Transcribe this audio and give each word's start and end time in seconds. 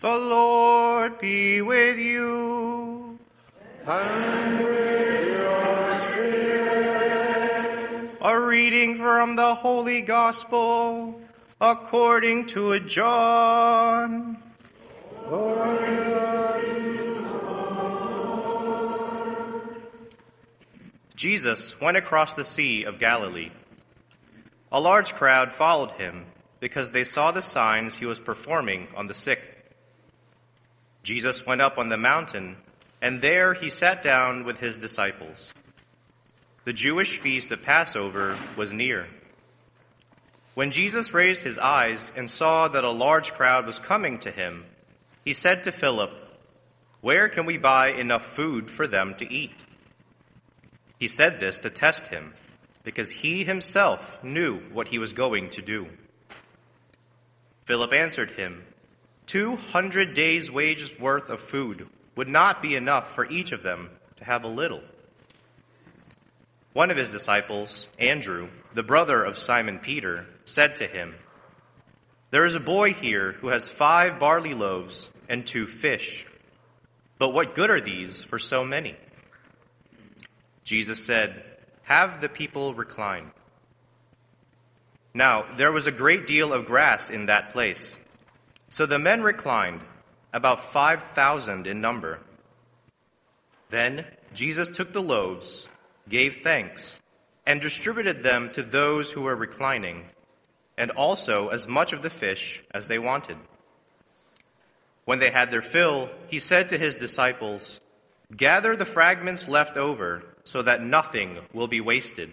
The 0.00 0.16
Lord 0.16 1.18
be 1.18 1.60
with 1.60 1.98
you. 1.98 3.18
And 3.84 4.64
with 4.64 5.28
your 5.28 5.94
spirit. 6.12 8.10
A 8.20 8.40
reading 8.40 8.98
from 8.98 9.34
the 9.34 9.54
Holy 9.54 10.02
Gospel 10.02 11.20
according 11.60 12.46
to 12.46 12.78
John. 12.80 14.40
Lord, 15.28 15.78
Jesus 21.16 21.80
went 21.80 21.96
across 21.96 22.34
the 22.34 22.44
Sea 22.44 22.84
of 22.84 23.00
Galilee. 23.00 23.50
A 24.70 24.80
large 24.80 25.14
crowd 25.14 25.50
followed 25.50 25.90
him 25.90 26.26
because 26.60 26.92
they 26.92 27.02
saw 27.02 27.32
the 27.32 27.42
signs 27.42 27.96
he 27.96 28.06
was 28.06 28.20
performing 28.20 28.86
on 28.94 29.08
the 29.08 29.14
sick. 29.14 29.57
Jesus 31.08 31.46
went 31.46 31.62
up 31.62 31.78
on 31.78 31.88
the 31.88 31.96
mountain, 31.96 32.58
and 33.00 33.22
there 33.22 33.54
he 33.54 33.70
sat 33.70 34.02
down 34.02 34.44
with 34.44 34.60
his 34.60 34.76
disciples. 34.76 35.54
The 36.66 36.74
Jewish 36.74 37.16
feast 37.16 37.50
of 37.50 37.62
Passover 37.62 38.36
was 38.58 38.74
near. 38.74 39.08
When 40.52 40.70
Jesus 40.70 41.14
raised 41.14 41.44
his 41.44 41.58
eyes 41.58 42.12
and 42.14 42.28
saw 42.28 42.68
that 42.68 42.84
a 42.84 42.90
large 42.90 43.32
crowd 43.32 43.64
was 43.64 43.78
coming 43.78 44.18
to 44.18 44.30
him, 44.30 44.66
he 45.24 45.32
said 45.32 45.64
to 45.64 45.72
Philip, 45.72 46.10
Where 47.00 47.30
can 47.30 47.46
we 47.46 47.56
buy 47.56 47.88
enough 47.88 48.26
food 48.26 48.70
for 48.70 48.86
them 48.86 49.14
to 49.14 49.32
eat? 49.32 49.64
He 51.00 51.08
said 51.08 51.40
this 51.40 51.58
to 51.60 51.70
test 51.70 52.08
him, 52.08 52.34
because 52.84 53.22
he 53.22 53.44
himself 53.44 54.22
knew 54.22 54.58
what 54.74 54.88
he 54.88 54.98
was 54.98 55.14
going 55.14 55.48
to 55.48 55.62
do. 55.62 55.88
Philip 57.64 57.94
answered 57.94 58.32
him, 58.32 58.66
Two 59.28 59.56
hundred 59.56 60.14
days' 60.14 60.50
wages 60.50 60.98
worth 60.98 61.28
of 61.28 61.42
food 61.42 61.86
would 62.16 62.28
not 62.28 62.62
be 62.62 62.74
enough 62.74 63.14
for 63.14 63.26
each 63.26 63.52
of 63.52 63.62
them 63.62 63.90
to 64.16 64.24
have 64.24 64.42
a 64.42 64.48
little. 64.48 64.80
One 66.72 66.90
of 66.90 66.96
his 66.96 67.12
disciples, 67.12 67.88
Andrew, 67.98 68.48
the 68.72 68.82
brother 68.82 69.22
of 69.22 69.36
Simon 69.36 69.80
Peter, 69.80 70.24
said 70.46 70.76
to 70.76 70.86
him, 70.86 71.14
There 72.30 72.46
is 72.46 72.54
a 72.54 72.60
boy 72.60 72.94
here 72.94 73.32
who 73.32 73.48
has 73.48 73.68
five 73.68 74.18
barley 74.18 74.54
loaves 74.54 75.10
and 75.28 75.46
two 75.46 75.66
fish. 75.66 76.24
But 77.18 77.34
what 77.34 77.54
good 77.54 77.68
are 77.68 77.82
these 77.82 78.24
for 78.24 78.38
so 78.38 78.64
many? 78.64 78.96
Jesus 80.64 81.04
said, 81.04 81.44
Have 81.82 82.22
the 82.22 82.30
people 82.30 82.72
recline. 82.72 83.32
Now, 85.12 85.44
there 85.58 85.72
was 85.72 85.86
a 85.86 85.92
great 85.92 86.26
deal 86.26 86.50
of 86.50 86.64
grass 86.64 87.10
in 87.10 87.26
that 87.26 87.50
place. 87.50 88.02
So 88.70 88.84
the 88.84 88.98
men 88.98 89.22
reclined, 89.22 89.80
about 90.32 90.60
5,000 90.60 91.66
in 91.66 91.80
number. 91.80 92.20
Then 93.70 94.04
Jesus 94.34 94.68
took 94.68 94.92
the 94.92 95.00
loaves, 95.00 95.66
gave 96.08 96.36
thanks, 96.36 97.00
and 97.46 97.62
distributed 97.62 98.22
them 98.22 98.50
to 98.52 98.62
those 98.62 99.12
who 99.12 99.22
were 99.22 99.34
reclining, 99.34 100.04
and 100.76 100.90
also 100.90 101.48
as 101.48 101.66
much 101.66 101.94
of 101.94 102.02
the 102.02 102.10
fish 102.10 102.62
as 102.70 102.88
they 102.88 102.98
wanted. 102.98 103.38
When 105.06 105.18
they 105.18 105.30
had 105.30 105.50
their 105.50 105.62
fill, 105.62 106.10
he 106.26 106.38
said 106.38 106.68
to 106.68 106.78
his 106.78 106.94
disciples, 106.94 107.80
Gather 108.36 108.76
the 108.76 108.84
fragments 108.84 109.48
left 109.48 109.78
over, 109.78 110.22
so 110.44 110.60
that 110.60 110.82
nothing 110.82 111.38
will 111.54 111.68
be 111.68 111.80
wasted. 111.80 112.32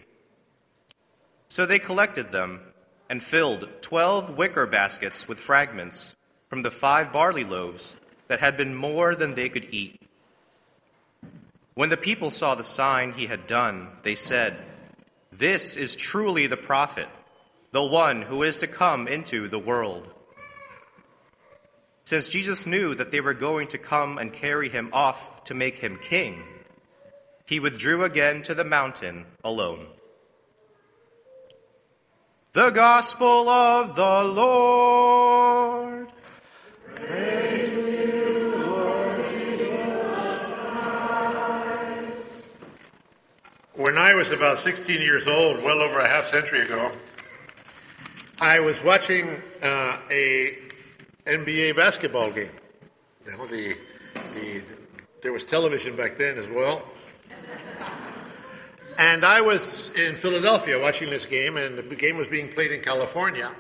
So 1.47 1.66
they 1.66 1.80
collected 1.80 2.33
them 2.33 2.59
and 3.09 3.23
filled 3.23 3.69
twelve 3.81 4.36
wicker 4.36 4.66
baskets 4.66 5.28
with 5.30 5.39
fragments 5.39 6.16
from 6.56 6.61
the 6.61 6.72
five 6.72 7.11
barley 7.11 7.44
loaves 7.44 7.98
that 8.30 8.39
had 8.39 8.56
been 8.56 8.73
more 8.73 9.14
than 9.14 9.36
they 9.36 9.50
could 9.50 9.67
eat. 9.72 10.00
When 11.73 11.89
the 11.89 11.97
people 11.97 12.30
saw 12.30 12.56
the 12.56 12.64
sign 12.64 13.12
he 13.12 13.25
had 13.25 13.45
done, 13.45 13.89
they 14.03 14.16
said, 14.16 14.56
This 15.34 15.75
is 15.75 15.97
truly 15.97 16.47
the 16.47 16.56
prophet, 16.56 17.09
the 17.74 17.84
one 17.84 18.22
who 18.22 18.41
is 18.41 18.56
to 18.56 18.68
come 18.68 19.06
into 19.06 19.50
the 19.50 19.59
world. 19.59 20.07
Since 22.06 22.30
Jesus 22.30 22.66
knew 22.66 22.96
that 22.96 23.12
they 23.12 23.19
were 23.19 23.34
going 23.34 23.68
to 23.68 23.78
come 23.78 24.18
and 24.18 24.31
carry 24.31 24.69
him 24.69 24.90
off 24.94 25.44
to 25.44 25.53
make 25.53 25.75
him 25.75 25.97
king, 25.97 26.41
he 27.46 27.59
withdrew 27.59 28.06
again 28.06 28.44
to 28.44 28.53
the 28.53 28.63
mountain 28.63 29.25
alone. 29.44 29.88
The 32.53 32.69
Gospel 32.69 33.50
of 33.50 33.97
the 33.97 34.24
Lord. 34.24 35.75
When 43.75 43.97
I 43.97 44.16
was 44.16 44.31
about 44.31 44.58
16 44.58 45.02
years 45.02 45.28
old, 45.28 45.62
well 45.62 45.81
over 45.81 46.00
a 46.00 46.08
half 46.08 46.24
century 46.24 46.62
ago, 46.62 46.94
I 48.40 48.62
was 48.62 48.81
watching 48.81 49.41
uh, 49.62 49.97
a 50.09 50.58
NBA 51.25 51.75
basketball 51.75 52.31
game. 52.31 52.52
The, 53.25 53.75
the, 54.34 54.63
there 55.22 55.34
was 55.34 55.44
television 55.44 55.97
back 55.97 56.16
then 56.16 56.38
as 56.38 56.47
well. 56.47 56.84
And 58.97 59.25
I 59.25 59.41
was 59.41 59.90
in 60.00 60.16
Philadelphia 60.16 60.80
watching 60.80 61.09
this 61.09 61.25
game, 61.25 61.57
and 61.57 61.78
the 61.78 61.96
game 61.97 62.16
was 62.16 62.30
being 62.30 62.47
played 62.47 62.72
in 62.72 62.80
California. 62.80 63.52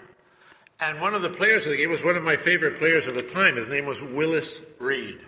And 0.79 1.01
one 1.01 1.13
of 1.13 1.23
the 1.23 1.29
players 1.29 1.65
of 1.65 1.73
the 1.73 1.77
game 1.77 1.89
was 1.89 2.05
one 2.05 2.15
of 2.15 2.23
my 2.23 2.37
favorite 2.37 2.77
players 2.77 3.07
of 3.07 3.15
the 3.15 3.21
time. 3.21 3.57
His 3.57 3.67
name 3.67 3.85
was 3.85 4.01
Willis 4.01 4.61
Reed. 4.79 5.19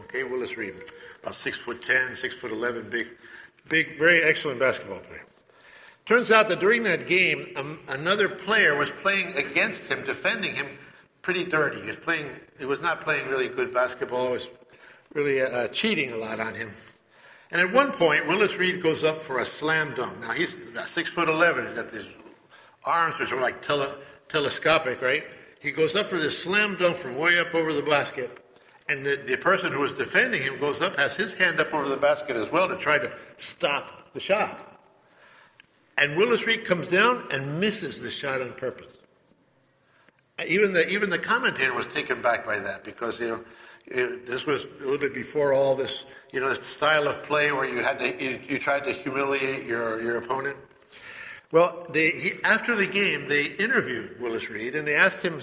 Okay, 0.00 0.22
Willis 0.22 0.58
Reed, 0.58 0.74
about 1.22 1.34
six 1.34 1.56
foot 1.56 1.82
ten, 1.82 2.14
six 2.14 2.34
foot 2.34 2.52
eleven, 2.52 2.90
big, 2.90 3.08
big, 3.68 3.98
very 3.98 4.22
excellent 4.22 4.60
basketball 4.60 5.00
player. 5.00 5.24
Turns 6.06 6.30
out 6.30 6.48
that 6.48 6.60
during 6.60 6.82
that 6.84 7.06
game, 7.06 7.48
um, 7.56 7.78
another 7.88 8.28
player 8.28 8.76
was 8.76 8.90
playing 8.90 9.34
against 9.36 9.90
him, 9.90 10.04
defending 10.04 10.54
him 10.54 10.66
pretty 11.22 11.44
dirty. 11.44 11.80
He 11.80 11.86
was 11.86 11.96
playing. 11.96 12.28
He 12.58 12.66
was 12.66 12.82
not 12.82 13.00
playing 13.00 13.28
really 13.28 13.48
good 13.48 13.72
basketball. 13.72 14.26
He 14.26 14.32
was 14.32 14.50
really 15.14 15.40
uh, 15.40 15.68
cheating 15.68 16.12
a 16.12 16.16
lot 16.16 16.40
on 16.40 16.54
him. 16.54 16.70
And 17.50 17.60
at 17.60 17.72
one 17.72 17.92
point, 17.92 18.26
Willis 18.26 18.56
Reed 18.58 18.82
goes 18.82 19.02
up 19.04 19.22
for 19.22 19.38
a 19.38 19.46
slam 19.46 19.94
dunk. 19.94 20.20
Now 20.20 20.32
he's 20.32 20.68
about 20.68 20.88
six 20.88 21.08
foot 21.08 21.28
eleven. 21.28 21.64
He's 21.64 21.74
got 21.74 21.88
these 21.88 22.08
arms 22.84 23.18
which 23.18 23.32
are 23.32 23.40
like 23.40 23.62
tele, 23.62 23.96
telescopic, 24.28 25.00
right? 25.00 25.24
He 25.60 25.70
goes 25.70 25.96
up 25.96 26.06
for 26.06 26.16
this 26.18 26.42
slam 26.42 26.74
dunk 26.76 26.96
from 26.96 27.16
way 27.16 27.38
up 27.38 27.54
over 27.54 27.72
the 27.72 27.82
basket, 27.82 28.43
and 28.88 29.04
the, 29.04 29.16
the 29.16 29.36
person 29.36 29.72
who 29.72 29.80
was 29.80 29.94
defending 29.94 30.42
him 30.42 30.58
goes 30.58 30.80
up, 30.82 30.96
has 30.96 31.16
his 31.16 31.34
hand 31.34 31.58
up 31.58 31.72
over 31.72 31.88
the 31.88 31.96
basket 31.96 32.36
as 32.36 32.50
well 32.52 32.68
to 32.68 32.76
try 32.76 32.98
to 32.98 33.10
stop 33.36 34.12
the 34.12 34.20
shot. 34.20 34.58
And 35.96 36.16
Willis 36.16 36.46
Reed 36.46 36.64
comes 36.64 36.88
down 36.88 37.24
and 37.30 37.60
misses 37.60 38.00
the 38.00 38.10
shot 38.10 38.40
on 38.40 38.52
purpose. 38.52 38.88
Even 40.46 40.72
the 40.72 40.88
even 40.88 41.10
the 41.10 41.18
commentator 41.18 41.72
was 41.72 41.86
taken 41.86 42.20
back 42.20 42.44
by 42.44 42.58
that 42.58 42.82
because 42.82 43.20
you 43.20 43.28
know 43.28 43.38
it, 43.86 44.26
this 44.26 44.44
was 44.46 44.64
a 44.64 44.82
little 44.82 44.98
bit 44.98 45.14
before 45.14 45.54
all 45.54 45.76
this 45.76 46.04
you 46.32 46.40
know 46.40 46.48
this 46.48 46.66
style 46.66 47.06
of 47.06 47.22
play 47.22 47.52
where 47.52 47.64
you 47.64 47.84
had 47.84 48.00
to 48.00 48.22
you, 48.22 48.40
you 48.48 48.58
tried 48.58 48.84
to 48.84 48.92
humiliate 48.92 49.64
your 49.64 50.02
your 50.02 50.16
opponent. 50.16 50.56
Well, 51.52 51.86
they, 51.90 52.10
he, 52.10 52.30
after 52.42 52.74
the 52.74 52.88
game, 52.88 53.26
they 53.28 53.44
interviewed 53.44 54.20
Willis 54.20 54.50
Reed 54.50 54.74
and 54.74 54.88
they 54.88 54.96
asked 54.96 55.24
him, 55.24 55.40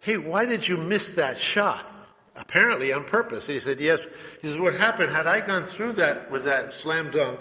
"Hey, 0.00 0.18
why 0.18 0.44
did 0.44 0.68
you 0.68 0.76
miss 0.76 1.12
that 1.12 1.38
shot?" 1.38 1.86
Apparently 2.36 2.92
on 2.92 3.04
purpose. 3.04 3.46
He 3.46 3.58
said, 3.58 3.80
"Yes." 3.80 4.04
He 4.42 4.48
says, 4.48 4.58
"What 4.58 4.74
happened? 4.74 5.10
Had 5.10 5.26
I 5.26 5.40
gone 5.40 5.64
through 5.64 5.92
that 5.92 6.30
with 6.30 6.44
that 6.44 6.74
slam 6.74 7.10
dunk, 7.10 7.40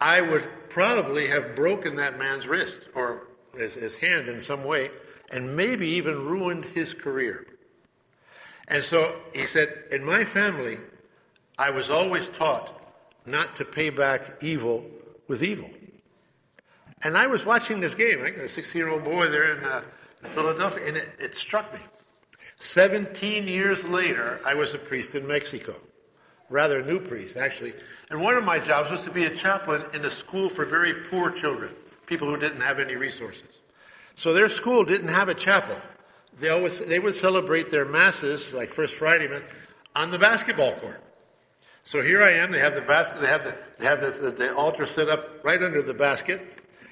I 0.00 0.20
would 0.20 0.46
probably 0.68 1.26
have 1.28 1.56
broken 1.56 1.96
that 1.96 2.18
man's 2.18 2.46
wrist 2.46 2.80
or 2.94 3.28
his, 3.56 3.74
his 3.74 3.96
hand 3.96 4.28
in 4.28 4.38
some 4.40 4.64
way, 4.64 4.90
and 5.30 5.56
maybe 5.56 5.88
even 5.88 6.26
ruined 6.26 6.66
his 6.66 6.92
career." 6.92 7.46
And 8.68 8.82
so 8.82 9.16
he 9.32 9.42
said, 9.42 9.84
"In 9.90 10.04
my 10.04 10.24
family, 10.24 10.78
I 11.58 11.70
was 11.70 11.88
always 11.88 12.28
taught 12.28 12.72
not 13.24 13.56
to 13.56 13.64
pay 13.64 13.90
back 13.90 14.42
evil 14.42 14.84
with 15.28 15.42
evil." 15.42 15.70
And 17.02 17.16
I 17.16 17.26
was 17.26 17.44
watching 17.44 17.80
this 17.80 17.94
game, 17.94 18.24
a 18.24 18.48
16 18.48 18.78
year 18.78 18.90
old 18.90 19.04
boy 19.04 19.28
there 19.28 19.56
in, 19.56 19.64
uh, 19.64 19.82
Philadelphia, 20.24 20.88
and 20.88 20.96
it, 20.96 21.08
it 21.18 21.34
struck 21.34 21.72
me. 21.72 21.80
17 22.58 23.46
years 23.46 23.84
later, 23.84 24.40
I 24.44 24.54
was 24.54 24.74
a 24.74 24.78
priest 24.78 25.14
in 25.14 25.26
Mexico, 25.26 25.74
rather 26.48 26.80
a 26.80 26.84
new 26.84 27.00
priest, 27.00 27.36
actually. 27.36 27.74
And 28.10 28.22
one 28.22 28.36
of 28.36 28.44
my 28.44 28.58
jobs 28.58 28.90
was 28.90 29.04
to 29.04 29.10
be 29.10 29.24
a 29.24 29.34
chaplain 29.34 29.82
in 29.92 30.04
a 30.04 30.10
school 30.10 30.48
for 30.48 30.64
very 30.64 30.92
poor 31.10 31.30
children, 31.30 31.70
people 32.06 32.28
who 32.28 32.36
didn't 32.36 32.62
have 32.62 32.78
any 32.78 32.96
resources. 32.96 33.48
So 34.14 34.32
their 34.32 34.48
school 34.48 34.84
didn't 34.84 35.08
have 35.08 35.28
a 35.28 35.34
chapel. 35.34 35.76
They 36.40 36.48
always 36.48 36.86
they 36.86 36.98
would 36.98 37.14
celebrate 37.14 37.70
their 37.70 37.84
masses, 37.84 38.52
like 38.52 38.68
First 38.68 38.94
Friday, 38.94 39.28
on 39.94 40.10
the 40.10 40.18
basketball 40.18 40.72
court. 40.72 41.02
So 41.82 42.02
here 42.02 42.22
I 42.22 42.32
am. 42.32 42.50
They 42.50 42.58
have 42.58 42.74
the 42.74 42.80
basket. 42.80 43.20
They 43.20 43.26
have 43.26 43.44
the 43.44 43.54
they 43.78 43.84
have 43.84 44.00
the, 44.00 44.10
the, 44.10 44.30
the 44.30 44.54
altar 44.54 44.86
set 44.86 45.08
up 45.08 45.44
right 45.44 45.62
under 45.62 45.82
the 45.82 45.94
basket. 45.94 46.40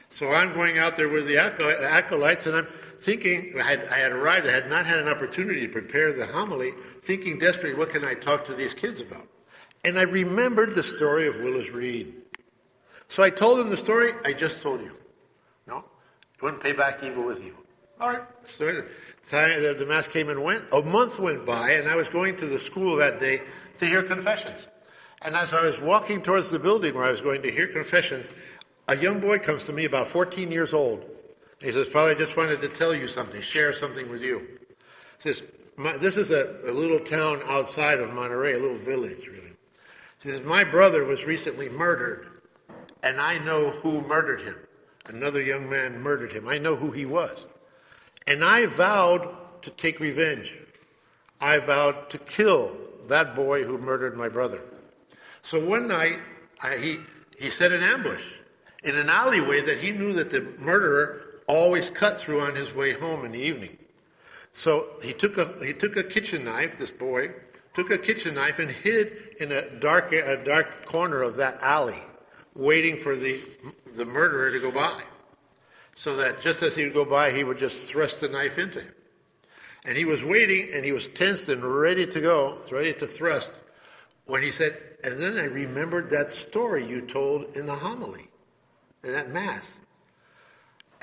So 0.09 0.31
I'm 0.31 0.53
going 0.55 0.79
out 0.79 0.97
there 0.97 1.09
with 1.09 1.27
the 1.27 1.39
acolytes, 1.39 2.47
and 2.47 2.57
I'm 2.57 2.69
thinking, 3.05 3.53
I 3.59 3.63
had, 3.63 3.89
I 3.91 3.99
had 3.99 4.13
arrived, 4.13 4.47
I 4.47 4.51
had 4.51 4.71
not 4.71 4.87
had 4.87 4.99
an 4.99 5.09
opportunity 5.09 5.67
to 5.67 5.73
prepare 5.73 6.13
the 6.13 6.27
homily, 6.27 6.71
thinking 7.03 7.39
desperately, 7.39 7.79
what 7.79 7.91
can 7.91 8.05
I 8.05 8.15
talk 8.15 8.47
to 8.47 8.55
these 8.55 8.73
kids 8.73 9.01
about? 9.01 9.29
And 9.85 9.99
I 9.99 10.03
remembered 10.03 10.75
the 10.75 10.83
story 10.83 11.27
of 11.27 11.37
Willis 11.39 11.71
Reed. 11.71 12.15
So 13.09 13.23
I 13.23 13.29
told 13.29 13.59
them 13.59 13.69
the 13.69 13.77
story 13.77 14.13
I 14.25 14.33
just 14.33 14.63
told 14.63 14.81
you. 14.81 14.93
No, 15.69 15.77
you 15.77 16.43
wouldn't 16.43 16.63
pay 16.63 16.73
back 16.73 17.03
evil 17.05 17.27
with 17.27 17.45
evil. 17.45 17.63
All 18.01 18.11
right, 18.11 18.23
story. 18.47 18.83
The, 19.31 19.77
the 19.79 19.87
mass 19.87 20.09
came 20.09 20.31
and 20.31 20.43
went. 20.43 20.65
A 20.73 20.83
month 20.83 21.19
went 21.19 21.45
by, 21.45 21.73
and 21.73 21.89
I 21.89 21.97
was 21.97 22.09
going 22.09 22.37
to 22.39 22.47
the 22.47 22.59
school 22.59 22.97
that 22.97 23.21
day 23.21 23.43
to 23.79 23.87
hear 23.87 24.03
confessions. 24.03 24.67
And 25.23 25.35
as 25.37 25.53
I 25.53 25.63
was 25.63 25.81
walking 25.81 26.23
towards 26.23 26.51
the 26.51 26.59
building 26.59 26.95
where 26.95 27.05
I 27.05 27.11
was 27.11 27.21
going 27.21 27.43
to 27.43 27.51
hear 27.51 27.67
confessions, 27.67 28.29
a 28.89 28.97
young 28.97 29.21
boy 29.21 29.39
comes 29.39 29.65
to 29.65 29.73
me, 29.73 29.85
about 29.85 30.09
14 30.09 30.51
years 30.51 30.73
old. 30.75 31.05
He 31.61 31.71
says, 31.71 31.89
Father, 31.89 32.11
I 32.11 32.15
just 32.15 32.37
wanted 32.37 32.61
to 32.61 32.69
tell 32.69 32.95
you 32.95 33.09
something, 33.09 33.41
share 33.41 33.73
something 33.73 34.11
with 34.11 34.23
you. 34.23 34.41
He 35.23 35.33
says, 35.33 35.43
This 36.01 36.17
is 36.17 36.31
a, 36.31 36.59
a 36.69 36.73
little 36.73 37.01
town 37.01 37.41
outside 37.47 38.01
of 38.01 38.11
Monterrey, 38.11 38.55
a 38.55 38.59
little 38.59 38.77
village, 38.77 39.27
really. 39.29 39.53
He 40.23 40.31
says, 40.31 40.43
My 40.43 40.65
brother 40.65 41.05
was 41.05 41.25
recently 41.25 41.69
murdered, 41.69 42.27
and 43.03 43.21
I 43.21 43.39
know 43.39 43.71
who 43.71 44.01
murdered 44.03 44.41
him. 44.41 44.57
Another 45.07 45.43
young 45.43 45.69
man 45.69 46.01
murdered 46.01 46.33
him. 46.33 46.49
I 46.49 46.59
know 46.59 46.77
who 46.77 46.91
he 46.91 47.05
was. 47.05 47.47
And 48.27 48.43
I 48.43 48.67
vowed 48.67 49.29
to 49.63 49.71
take 49.71 50.01
revenge. 50.01 50.59
I 51.41 51.59
vowed 51.59 52.09
to 52.11 52.19
kill 52.19 52.77
that 53.09 53.35
boy 53.35 53.65
who 53.65 53.77
murdered 53.77 54.17
my 54.17 54.29
brother. 54.29 54.61
So 55.43 55.63
one 55.63 55.89
night, 55.89 56.19
I, 56.63 56.77
he, 56.77 56.99
he 57.39 57.51
set 57.51 57.73
an 57.73 57.83
ambush 57.83 58.37
in 58.83 58.97
an 58.97 59.11
alleyway 59.11 59.61
that 59.61 59.79
he 59.79 59.93
knew 59.93 60.15
that 60.15 60.31
the 60.31 60.41
murderer 60.59 61.24
always 61.47 61.91
cut 61.91 62.19
through 62.21 62.41
on 62.41 62.55
his 62.55 62.75
way 62.75 62.93
home 62.93 63.25
in 63.25 63.33
the 63.33 63.41
evening. 63.41 63.77
So 64.53 64.91
he 65.03 65.13
took 65.13 65.37
a, 65.37 65.53
he 65.65 65.73
took 65.73 65.97
a 65.97 66.05
kitchen 66.05 66.45
knife, 66.45 66.79
this 66.79 66.91
boy, 66.91 67.33
took 67.75 67.91
a 67.91 67.99
kitchen 67.99 68.37
knife 68.37 68.59
and 68.59 68.71
hid 68.71 69.13
in 69.41 69.51
a 69.51 69.69
dark, 69.81 70.13
a 70.13 70.43
dark 70.45 70.87
corner 70.87 71.23
of 71.23 71.37
that 71.37 71.61
alley, 71.61 72.01
waiting 72.55 72.97
for 72.97 73.17
the, 73.17 73.41
the 73.95 74.05
murderer 74.05 74.53
to 74.53 74.61
go 74.61 74.71
by. 74.71 75.03
So 75.97 76.17
that 76.17 76.41
just 76.41 76.63
as 76.63 76.77
he 76.77 76.85
would 76.85 76.95
go 76.95 77.05
by, 77.05 77.31
he 77.31 77.45
would 77.45 77.59
just 77.59 77.89
thrust 77.89 78.21
the 78.21 78.29
knife 78.29 78.59
into 78.59 78.81
him. 78.81 78.95
And 79.85 79.97
he 79.97 80.05
was 80.05 80.25
waiting 80.25 80.71
and 80.75 80.85
he 80.85 80.93
was 80.93 81.09
tensed 81.09 81.49
and 81.49 81.63
ready 81.63 82.07
to 82.07 82.21
go, 82.21 82.59
ready 82.71 82.95
to 82.95 83.07
thrust, 83.07 83.61
when 84.27 84.43
he 84.43 84.51
said, 84.51 84.77
and 85.03 85.21
then 85.21 85.37
I 85.37 85.45
remembered 85.45 86.11
that 86.11 86.33
story 86.33 86.87
you 86.87 87.03
told 87.03 87.57
in 87.57 87.67
the 87.67 87.75
homily, 87.75 88.29
in 89.03 89.13
that 89.13 89.31
Mass. 89.31 89.79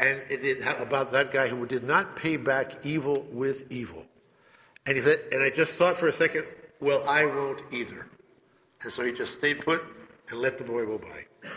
And 0.02 0.20
it 0.30 0.42
did, 0.42 0.64
about 0.80 1.12
that 1.12 1.32
guy 1.32 1.48
who 1.48 1.64
did 1.68 1.84
not 1.84 2.16
pay 2.16 2.36
back 2.36 2.84
evil 2.84 3.24
with 3.32 3.72
evil. 3.72 4.04
And 4.88 4.96
he 4.96 5.02
said, 5.02 5.20
and 5.32 5.44
I 5.44 5.52
just 5.52 5.76
thought 5.76 5.96
for 5.96 6.08
a 6.08 6.12
second, 6.12 6.44
well, 6.80 7.08
I 7.08 7.26
won't 7.26 7.62
either. 7.72 8.08
And 8.82 8.92
so 8.92 9.06
he 9.06 9.12
just 9.12 9.38
stayed 9.38 9.62
put 9.62 9.84
and 10.30 10.40
let 10.40 10.58
the 10.58 10.64
boy 10.64 10.88
go 10.88 10.98
by. 10.98 11.50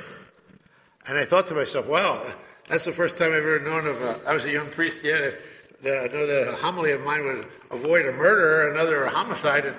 And 1.08 1.16
I 1.16 1.24
thought 1.24 1.46
to 1.46 1.54
myself, 1.54 1.86
wow, 1.88 2.22
that's 2.68 2.84
the 2.84 2.92
first 2.92 3.16
time 3.16 3.28
I've 3.28 3.38
ever 3.38 3.60
known 3.60 3.86
of 3.86 4.02
a, 4.02 4.20
I 4.28 4.34
was 4.34 4.44
a 4.44 4.52
young 4.52 4.68
priest 4.68 5.02
yet. 5.02 5.34
I 5.82 6.08
know 6.12 6.26
that 6.26 6.50
a 6.52 6.56
homily 6.56 6.92
of 6.92 7.00
mine 7.00 7.24
would 7.24 7.46
avoid 7.70 8.04
a 8.04 8.12
murder, 8.12 8.70
another 8.70 9.04
a 9.04 9.10
homicide. 9.10 9.64
And, 9.64 9.76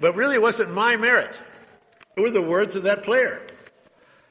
but 0.00 0.14
really, 0.14 0.36
it 0.36 0.42
wasn't 0.42 0.72
my 0.72 0.96
merit. 0.96 1.38
It 2.16 2.22
were 2.22 2.30
the 2.30 2.40
words 2.40 2.74
of 2.74 2.84
that 2.84 3.02
player. 3.02 3.42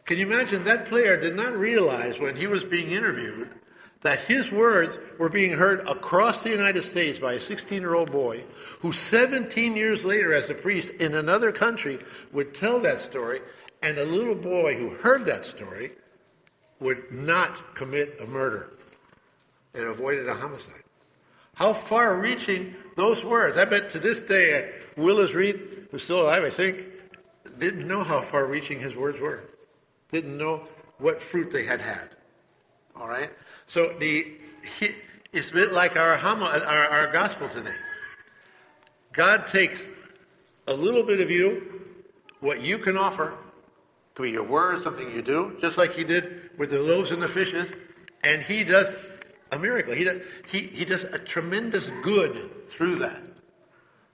Can 0.06 0.18
you 0.18 0.26
imagine 0.26 0.64
that 0.64 0.86
player 0.88 1.16
did 1.16 1.36
not 1.36 1.54
realize 1.54 2.20
when 2.20 2.36
he 2.36 2.48
was 2.48 2.64
being 2.64 2.90
interviewed 2.90 3.52
that 4.02 4.20
his 4.20 4.52
words 4.52 4.98
were 5.18 5.30
being 5.30 5.54
heard 5.54 5.80
across 5.88 6.44
the 6.44 6.50
United 6.50 6.84
States 6.84 7.20
by 7.20 7.34
a 7.34 7.40
16 7.40 7.82
year 7.82 7.96
old 7.96 8.12
boy 8.12 8.44
who 8.80 8.94
17 8.94 9.76
years 9.76 10.06
later, 10.06 10.34
as 10.34 10.50
a 10.50 10.54
priest 10.54 10.94
in 11.02 11.16
another 11.16 11.52
country, 11.52 12.00
would 12.32 12.54
tell 12.54 12.80
that 12.82 13.00
story, 13.00 13.40
and 13.82 13.98
a 13.98 14.06
little 14.06 14.36
boy 14.36 14.76
who 14.76 14.90
heard 14.90 15.26
that 15.26 15.46
story 15.46 15.92
would 16.80 17.12
not 17.12 17.76
commit 17.76 18.18
a 18.22 18.26
murder 18.26 18.72
and 19.74 19.86
avoided 19.86 20.28
a 20.28 20.34
homicide. 20.34 20.84
How 21.56 21.74
far 21.74 22.20
reaching 22.20 22.76
those 22.96 23.24
words. 23.24 23.58
I 23.58 23.66
bet 23.66 23.90
to 23.92 24.00
this 24.00 24.22
day, 24.22 24.72
Willis 24.96 25.34
Reed, 25.34 25.88
who's 25.90 26.04
still 26.04 26.22
alive, 26.22 26.44
I 26.44 26.50
think, 26.50 26.86
didn't 27.60 27.88
know 27.88 28.04
how 28.04 28.22
far 28.22 28.48
reaching 28.48 28.80
his 28.80 28.96
words 28.96 29.20
were, 29.20 29.44
didn't 30.12 30.38
know 30.38 30.64
what 30.98 31.22
fruit 31.22 31.52
they 31.52 31.66
had 31.66 31.82
had. 31.82 32.10
All 32.96 33.08
right? 33.08 33.30
So 33.68 33.94
the, 34.00 34.26
it's 35.34 35.52
a 35.52 35.54
bit 35.54 35.74
like 35.74 35.98
our, 35.98 36.14
our, 36.14 36.66
our 36.66 37.12
gospel 37.12 37.50
today. 37.50 37.76
God 39.12 39.46
takes 39.46 39.90
a 40.68 40.74
little 40.74 41.04
bit 41.04 41.20
of 41.20 41.30
you, 41.30 41.64
what 42.40 42.62
you 42.62 42.78
can 42.78 42.98
offer, 42.98 43.34
could 44.16 44.24
be 44.24 44.32
your 44.32 44.44
words, 44.44 44.84
something 44.84 45.14
you 45.14 45.22
do, 45.22 45.58
just 45.60 45.78
like 45.78 45.94
he 45.94 46.04
did 46.04 46.50
with 46.58 46.72
the 46.72 46.80
loaves 46.80 47.12
and 47.12 47.22
the 47.22 47.28
fishes, 47.28 47.74
and 48.24 48.42
he 48.42 48.64
does 48.64 49.10
a 49.52 49.60
miracle. 49.60 49.94
He 49.94 50.06
does, 50.06 50.20
he, 50.50 50.62
he 50.62 50.86
does 50.86 51.04
a 51.04 51.20
tremendous 51.20 51.92
good 52.04 52.68
through 52.68 52.96
that. 52.96 53.22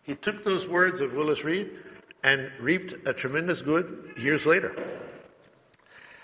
He 0.01 0.15
took 0.15 0.43
those 0.43 0.67
words 0.67 0.99
of 0.99 1.13
Willis 1.13 1.43
Reed 1.43 1.69
and 2.23 2.51
reaped 2.59 3.07
a 3.07 3.13
tremendous 3.13 3.61
good 3.61 4.13
years 4.17 4.45
later. 4.45 4.75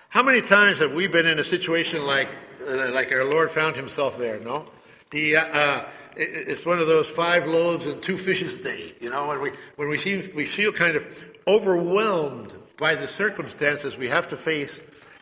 How 0.09 0.23
many 0.23 0.41
times 0.41 0.79
have 0.79 0.95
we 0.95 1.07
been 1.07 1.27
in 1.27 1.37
a 1.37 1.43
situation 1.43 2.05
like 2.05 2.29
uh, 2.67 2.91
like 2.91 3.11
our 3.11 3.25
Lord 3.25 3.51
found 3.51 3.75
himself 3.75 4.17
there, 4.17 4.39
no? 4.39 4.65
He, 5.11 5.35
uh, 5.35 5.45
uh 5.45 5.85
it's 6.21 6.65
one 6.65 6.79
of 6.79 6.88
those 6.88 7.07
five 7.07 7.47
loaves 7.47 7.85
and 7.85 8.01
two 8.01 8.17
fishes 8.17 8.56
a 8.56 8.63
day, 8.63 8.91
you 9.00 9.09
know, 9.09 9.27
when 9.27 9.41
we, 9.41 9.51
when 9.77 9.88
we, 9.89 9.97
seem, 9.97 10.21
we 10.35 10.45
feel 10.45 10.71
kind 10.71 10.97
of 10.97 11.06
overwhelmed 11.47 12.53
by 12.77 12.95
the 12.95 13.07
circumstances 13.07 13.97
we 13.97 14.09
have 14.09 14.27
to 14.27 14.35
face 14.35 14.81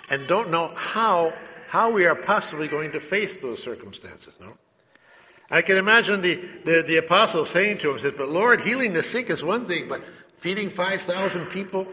and 0.10 0.26
don't 0.28 0.50
know 0.50 0.74
how, 0.76 1.34
how 1.68 1.92
we 1.92 2.06
are 2.06 2.16
possibly 2.16 2.68
going 2.68 2.92
to 2.94 3.00
face 3.00 3.42
those 3.42 3.62
circumstances, 3.62 4.34
no? 4.40 4.54
I 5.50 5.62
can 5.62 5.78
imagine 5.78 6.22
the, 6.22 6.36
the, 6.66 6.84
the 6.86 6.98
apostle 6.98 7.46
saying 7.46 7.78
to 7.80 7.92
him, 7.92 8.00
says, 8.00 8.14
but 8.18 8.30
Lord, 8.30 8.62
healing 8.62 8.94
the 8.94 9.04
sick 9.04 9.30
is 9.30 9.44
one 9.44 9.66
thing, 9.66 9.88
but 9.88 10.02
feeding 10.38 10.70
5,000 10.70 11.46
people, 11.48 11.88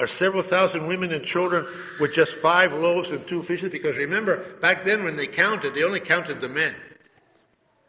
or 0.00 0.06
several 0.06 0.42
thousand 0.42 0.86
women 0.86 1.12
and 1.12 1.22
children 1.24 1.66
with 2.00 2.14
just 2.14 2.34
five 2.34 2.72
loaves 2.72 3.10
and 3.10 3.24
two 3.28 3.42
fishes? 3.42 3.68
Because 3.68 3.96
remember, 3.96 4.38
back 4.60 4.82
then 4.82 5.04
when 5.04 5.16
they 5.16 5.26
counted, 5.26 5.74
they 5.74 5.84
only 5.84 6.00
counted 6.00 6.40
the 6.40 6.48
men. 6.48 6.74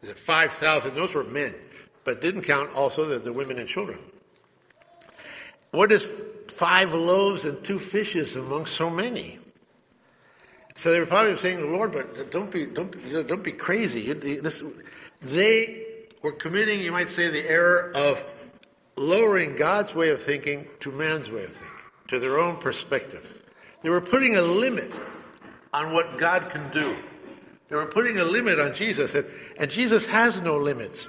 It 0.03 0.17
5,000? 0.17 0.95
Those 0.95 1.15
were 1.15 1.23
men, 1.23 1.55
but 2.03 2.21
didn't 2.21 2.41
count 2.41 2.73
also 2.75 3.05
the, 3.05 3.19
the 3.19 3.31
women 3.31 3.57
and 3.57 3.67
children. 3.67 3.99
What 5.71 5.91
is 5.91 6.23
five 6.49 6.93
loaves 6.93 7.45
and 7.45 7.63
two 7.63 7.79
fishes 7.79 8.35
among 8.35 8.65
so 8.65 8.89
many? 8.89 9.39
So 10.75 10.91
they 10.91 10.99
were 10.99 11.05
probably 11.05 11.37
saying, 11.37 11.71
Lord, 11.71 11.91
but 11.91 12.31
don't 12.31 12.51
be, 12.51 12.65
don't, 12.65 12.91
don't 13.27 13.43
be 13.43 13.51
crazy. 13.51 14.11
They 15.21 15.85
were 16.21 16.31
committing, 16.31 16.81
you 16.81 16.91
might 16.91 17.09
say, 17.09 17.29
the 17.29 17.47
error 17.49 17.91
of 17.95 18.25
lowering 18.95 19.55
God's 19.55 19.93
way 19.95 20.09
of 20.09 20.21
thinking 20.21 20.67
to 20.81 20.91
man's 20.91 21.29
way 21.29 21.43
of 21.43 21.51
thinking 21.51 21.70
to 22.11 22.19
their 22.19 22.41
own 22.41 22.57
perspective. 22.57 23.25
They 23.83 23.89
were 23.89 24.01
putting 24.01 24.35
a 24.35 24.41
limit 24.41 24.91
on 25.71 25.93
what 25.93 26.17
God 26.17 26.49
can 26.49 26.69
do. 26.71 26.93
They 27.69 27.77
were 27.77 27.85
putting 27.85 28.17
a 28.17 28.25
limit 28.25 28.59
on 28.59 28.73
Jesus, 28.73 29.15
and, 29.15 29.25
and 29.57 29.71
Jesus 29.71 30.05
has 30.07 30.41
no 30.41 30.57
limits. 30.57 31.07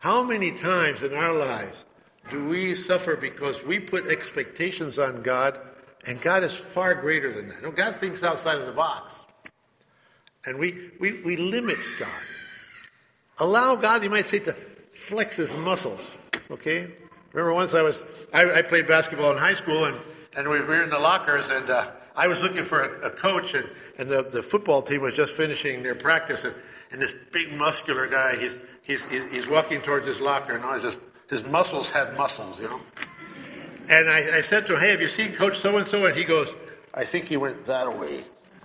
How 0.00 0.22
many 0.22 0.52
times 0.52 1.02
in 1.02 1.14
our 1.14 1.32
lives 1.32 1.86
do 2.30 2.46
we 2.46 2.74
suffer 2.74 3.16
because 3.16 3.64
we 3.64 3.80
put 3.80 4.06
expectations 4.06 4.98
on 4.98 5.22
God, 5.22 5.58
and 6.06 6.20
God 6.20 6.42
is 6.42 6.54
far 6.54 6.94
greater 6.94 7.32
than 7.32 7.48
that? 7.48 7.62
No, 7.62 7.70
God 7.70 7.96
thinks 7.96 8.22
outside 8.22 8.58
of 8.58 8.66
the 8.66 8.72
box. 8.72 9.24
And 10.44 10.58
we, 10.58 10.90
we, 11.00 11.22
we 11.24 11.38
limit 11.38 11.78
God. 11.98 12.08
Allow 13.38 13.76
God, 13.76 14.02
you 14.02 14.10
might 14.10 14.26
say, 14.26 14.40
to 14.40 14.52
flex 14.52 15.36
his 15.36 15.56
muscles. 15.56 16.06
Okay? 16.50 16.86
Remember 17.32 17.54
once 17.54 17.72
I 17.72 17.80
was, 17.80 18.02
I, 18.34 18.58
I 18.58 18.62
played 18.62 18.86
basketball 18.86 19.32
in 19.32 19.38
high 19.38 19.54
school, 19.54 19.86
and 19.86 19.96
and 20.38 20.48
we 20.48 20.60
were 20.60 20.84
in 20.84 20.90
the 20.90 20.98
lockers, 21.00 21.50
and 21.50 21.68
uh, 21.68 21.90
I 22.14 22.28
was 22.28 22.40
looking 22.40 22.62
for 22.62 22.82
a, 22.82 23.08
a 23.08 23.10
coach, 23.10 23.54
and, 23.54 23.68
and 23.98 24.08
the, 24.08 24.22
the 24.22 24.40
football 24.40 24.82
team 24.82 25.00
was 25.02 25.16
just 25.16 25.34
finishing 25.34 25.82
their 25.82 25.96
practice, 25.96 26.44
and, 26.44 26.54
and 26.92 27.02
this 27.02 27.12
big 27.32 27.52
muscular 27.54 28.06
guy, 28.06 28.36
he's, 28.36 28.60
he's, 28.84 29.04
he's 29.10 29.48
walking 29.48 29.80
towards 29.80 30.06
his 30.06 30.20
locker, 30.20 30.54
and 30.54 30.64
I 30.64 30.74
was 30.74 30.84
just, 30.84 31.00
his 31.28 31.44
muscles 31.44 31.90
had 31.90 32.16
muscles, 32.16 32.60
you 32.60 32.68
know. 32.68 32.80
And 33.90 34.08
I, 34.08 34.36
I 34.36 34.40
said 34.42 34.66
to 34.68 34.74
him, 34.74 34.80
hey, 34.80 34.90
have 34.90 35.00
you 35.00 35.08
seen 35.08 35.32
Coach 35.32 35.58
so-and-so? 35.58 36.06
And 36.06 36.16
he 36.16 36.22
goes, 36.22 36.54
I 36.94 37.04
think 37.04 37.24
he 37.24 37.36
went 37.36 37.64
that 37.64 37.98
way. 37.98 38.22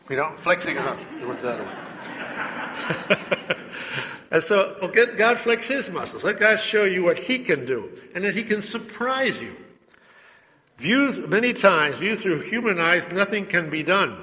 You 0.10 0.18
know, 0.18 0.30
flexing 0.36 0.76
it 0.76 0.86
up. 0.86 1.00
He 1.18 1.26
went 1.26 1.42
that 1.42 1.60
way. 1.60 3.58
and 4.32 4.44
so 4.44 4.76
well, 4.80 4.92
God 5.18 5.40
flex 5.40 5.68
his 5.68 5.90
muscles. 5.90 6.24
Let 6.24 6.40
God 6.40 6.58
show 6.58 6.84
you 6.84 7.04
what 7.04 7.18
he 7.18 7.40
can 7.40 7.66
do. 7.66 7.90
And 8.14 8.24
that 8.26 8.36
he 8.36 8.44
can 8.44 8.62
surprise 8.62 9.42
you. 9.42 9.56
Viewed 10.84 11.30
many 11.30 11.54
times, 11.54 12.00
viewed 12.00 12.20
through 12.20 12.42
human 12.42 12.78
eyes, 12.78 13.10
nothing 13.10 13.46
can 13.46 13.70
be 13.70 13.84
done. 13.84 14.18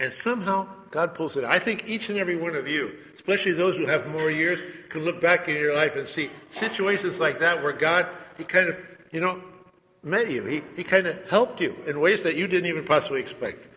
And 0.00 0.12
somehow 0.12 0.66
God 0.90 1.14
pulls 1.14 1.36
it. 1.36 1.44
out. 1.44 1.52
I 1.52 1.60
think 1.60 1.88
each 1.88 2.08
and 2.08 2.18
every 2.18 2.34
one 2.34 2.56
of 2.56 2.66
you, 2.66 2.92
especially 3.14 3.52
those 3.52 3.76
who 3.76 3.86
have 3.86 4.04
more 4.08 4.28
years, 4.28 4.60
can 4.88 5.04
look 5.04 5.20
back 5.20 5.48
in 5.48 5.54
your 5.54 5.76
life 5.76 5.94
and 5.94 6.04
see 6.04 6.28
situations 6.50 7.20
like 7.20 7.38
that 7.38 7.62
where 7.62 7.72
God, 7.72 8.08
He 8.36 8.42
kind 8.42 8.68
of, 8.68 8.76
you 9.12 9.20
know, 9.20 9.40
met 10.02 10.28
you. 10.28 10.44
He, 10.44 10.62
he 10.74 10.82
kind 10.82 11.06
of 11.06 11.30
helped 11.30 11.60
you 11.60 11.76
in 11.86 12.00
ways 12.00 12.24
that 12.24 12.34
you 12.34 12.48
didn't 12.48 12.68
even 12.68 12.82
possibly 12.84 13.20
expect. 13.20 13.68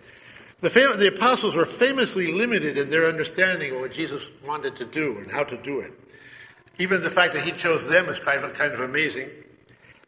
The, 0.62 0.72
fam- 0.72 0.98
the 0.98 1.10
apostles 1.10 1.56
were 1.56 1.64
famously 1.64 2.34
limited 2.34 2.76
in 2.76 2.90
their 2.90 3.08
understanding 3.08 3.76
of 3.76 3.82
what 3.82 3.92
Jesus 3.92 4.32
wanted 4.44 4.76
to 4.78 4.86
do 4.86 5.20
and 5.20 5.32
how 5.32 5.44
to 5.44 5.58
do 5.58 5.80
it. 5.80 5.92
Even 6.80 7.04
the 7.04 7.12
fact 7.12 7.36
that 7.36 7.44
he 7.44 7.52
chose 7.52 7.88
them 7.88 8.10
is 8.10 8.18
kind 8.18 8.44
of, 8.44 8.56
kind 8.56 8.74
of 8.74 8.80
amazing. 8.80 9.30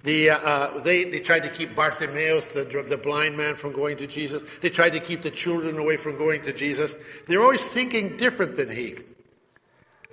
The, 0.04 0.32
uh, 0.32 0.38
uh, 0.38 0.80
they, 0.80 1.04
they 1.04 1.20
tried 1.20 1.44
to 1.44 1.50
keep 1.50 1.76
Bartimaeus, 1.76 2.54
the, 2.54 2.64
the 2.88 2.98
blind 2.98 3.38
man, 3.38 3.56
from 3.56 3.72
going 3.72 3.98
to 3.98 4.08
Jesus. 4.08 4.42
They 4.62 4.70
tried 4.70 4.92
to 4.92 5.00
keep 5.00 5.22
the 5.22 5.30
children 5.30 5.78
away 5.78 5.98
from 5.98 6.18
going 6.18 6.42
to 6.44 6.54
Jesus. 6.54 6.96
They're 7.28 7.42
always 7.42 7.72
thinking 7.72 8.18
different 8.18 8.56
than 8.56 8.70
he. 8.70 8.96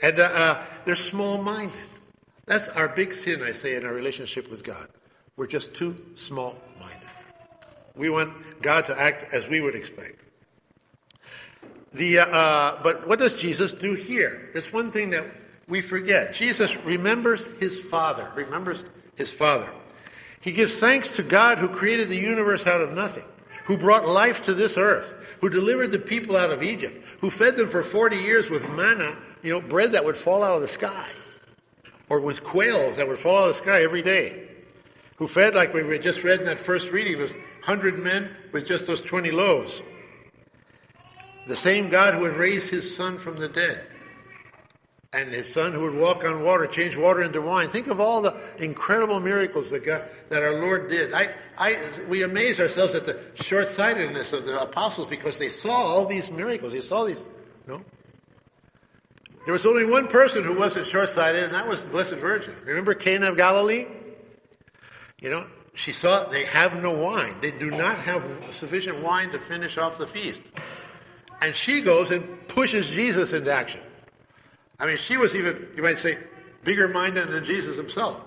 And 0.03 0.21
uh, 0.21 0.31
uh, 0.33 0.65
they're 0.85 0.95
small 0.95 1.43
minded. 1.43 1.75
That's 2.45 2.69
our 2.69 2.89
big 2.89 3.13
sin, 3.13 3.43
I 3.43 3.53
say, 3.53 3.77
in 3.77 3.85
our 3.85 3.93
relationship 3.93 4.51
with 4.51 4.63
God. 4.63 4.89
We're 5.37 5.47
just 5.47 5.75
too 5.75 5.97
small 6.15 6.59
minded. 6.79 6.99
We 7.95 8.11
want 8.11 8.33
God 8.63 8.87
to 8.87 9.01
act 9.01 9.33
as 9.33 9.49
we 9.49 9.61
would 9.61 9.75
expect. 9.75 10.17
The, 11.95 12.19
uh, 12.19 12.27
uh, 12.27 12.83
but 12.83 13.09
what 13.09 13.19
does 13.19 13.41
Jesus 13.41 13.73
do 13.73 13.95
here? 13.95 14.51
There's 14.53 14.73
one 14.73 14.91
thing 14.91 15.11
that 15.11 15.25
we 15.67 15.81
forget. 15.81 16.33
Jesus 16.35 16.77
remembers 16.85 17.47
his 17.59 17.81
Father, 17.81 18.31
remembers 18.35 18.85
his 19.17 19.33
Father. 19.33 19.69
He 20.41 20.53
gives 20.53 20.79
thanks 20.79 21.17
to 21.17 21.23
God 21.23 21.59
who 21.59 21.69
created 21.69 22.09
the 22.09 22.17
universe 22.17 22.67
out 22.67 22.81
of 22.81 22.93
nothing, 22.93 23.25
who 23.65 23.77
brought 23.77 24.07
life 24.07 24.45
to 24.45 24.55
this 24.55 24.79
earth, 24.79 25.37
who 25.41 25.49
delivered 25.49 25.91
the 25.91 25.99
people 25.99 26.37
out 26.37 26.51
of 26.51 26.63
Egypt, 26.63 27.05
who 27.21 27.31
fed 27.31 27.57
them 27.57 27.69
for 27.69 27.83
40 27.83 28.17
years 28.17 28.49
with 28.49 28.69
manna, 28.71 29.17
you 29.43 29.53
know, 29.53 29.61
bread 29.61 29.93
that 29.93 30.05
would 30.05 30.17
fall 30.17 30.43
out 30.43 30.55
of 30.55 30.61
the 30.61 30.69
sky, 30.69 31.09
or 32.09 32.21
with 32.21 32.45
quails 32.45 32.97
that 32.97 33.09
would 33.09 33.19
fall 33.19 33.39
out 33.39 33.49
of 33.49 33.57
the 33.57 33.63
sky 33.63 33.83
every 33.83 34.03
day, 34.03 34.49
who 35.17 35.27
fed, 35.27 35.55
like 35.55 35.75
we 35.75 35.99
just 35.99 36.23
read 36.23 36.41
in 36.41 36.47
that 36.47 36.59
first 36.59 36.93
reading, 36.93 37.19
those 37.19 37.33
100 37.33 37.99
men 37.99 38.31
with 38.53 38.67
just 38.67 38.87
those 38.87 39.03
20 39.03 39.31
loaves. 39.33 39.83
The 41.49 41.57
same 41.57 41.89
God 41.89 42.15
who 42.15 42.25
had 42.25 42.37
raised 42.37 42.71
his 42.71 42.95
son 42.95 43.19
from 43.19 43.39
the 43.39 43.49
dead 43.49 43.88
and 45.13 45.31
his 45.31 45.53
son 45.53 45.73
who 45.73 45.81
would 45.81 45.95
walk 45.95 46.25
on 46.25 46.43
water, 46.43 46.67
change 46.67 46.97
water 46.97 47.23
into 47.23 47.41
wine. 47.41 47.69
Think 47.69 47.87
of 47.87 47.99
all 47.99 48.21
the 48.21 48.37
incredible 48.59 49.21
miracles 49.21 49.71
that, 49.71 49.85
God, 49.85 50.03
that 50.29 50.43
our 50.43 50.61
Lord 50.61 50.91
did. 50.91 51.15
I, 51.15 51.35
I, 51.57 51.77
we 52.09 52.23
amaze 52.23 52.61
ourselves 52.61 52.95
at 52.95 53.07
the 53.07 53.19
short 53.43 53.69
sightedness 53.69 54.35
of 54.35 54.45
the 54.45 54.61
apostles 54.61 55.09
because 55.09 55.39
they 55.39 55.49
saw 55.49 55.71
all 55.73 56.05
these 56.05 56.31
miracles. 56.31 56.75
They 56.75 56.81
saw 56.81 57.05
these. 57.05 57.23
No? 57.67 57.83
There 59.47 59.55
was 59.55 59.65
only 59.65 59.87
one 59.87 60.09
person 60.09 60.45
who 60.45 60.59
wasn't 60.59 60.87
short 60.87 61.09
sighted, 61.09 61.45
and 61.45 61.55
that 61.55 61.67
was 61.67 61.85
the 61.85 61.91
Blessed 61.91 62.17
Virgin. 62.17 62.55
Remember 62.67 62.93
Cana 62.93 63.31
of 63.31 63.39
Galilee? 63.39 63.87
You 65.23 65.31
know, 65.31 65.47
she 65.75 65.93
saw 65.93 66.25
they 66.25 66.45
have 66.45 66.83
no 66.83 66.93
wine. 66.93 67.35
They 67.41 67.53
do 67.53 67.71
not 67.71 67.97
have 68.01 68.23
sufficient 68.51 69.03
wine 69.03 69.31
to 69.31 69.39
finish 69.39 69.79
off 69.79 69.97
the 69.97 70.07
feast. 70.07 70.51
And 71.41 71.55
she 71.55 71.81
goes 71.81 72.11
and 72.11 72.47
pushes 72.47 72.91
Jesus 72.91 73.33
into 73.33 73.51
action. 73.51 73.81
I 74.81 74.87
mean, 74.87 74.97
she 74.97 75.17
was 75.17 75.35
even, 75.35 75.69
you 75.77 75.83
might 75.83 75.99
say, 75.99 76.19
bigger 76.65 76.89
minded 76.89 77.29
than 77.29 77.45
Jesus 77.45 77.77
himself. 77.77 78.21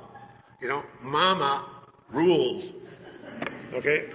You 0.62 0.68
know, 0.68 0.84
mama 1.02 1.66
rules. 2.10 2.72
Okay? 3.74 4.10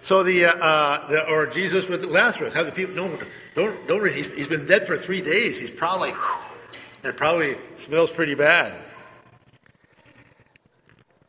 So 0.00 0.22
the, 0.22 0.46
uh, 0.46 0.52
uh, 0.52 1.08
the 1.08 1.28
or 1.28 1.46
Jesus 1.46 1.88
with 1.88 2.04
Lazarus, 2.04 2.54
have 2.54 2.66
the 2.66 2.72
people, 2.72 2.94
no, 2.94 3.18
don't, 3.54 3.86
don't, 3.86 4.04
he's, 4.04 4.32
he's 4.34 4.48
been 4.48 4.66
dead 4.66 4.86
for 4.86 4.96
three 4.96 5.20
days. 5.20 5.58
He's 5.58 5.70
probably, 5.70 6.12
it 7.02 7.16
probably 7.16 7.56
smells 7.74 8.12
pretty 8.12 8.34
bad. 8.34 8.74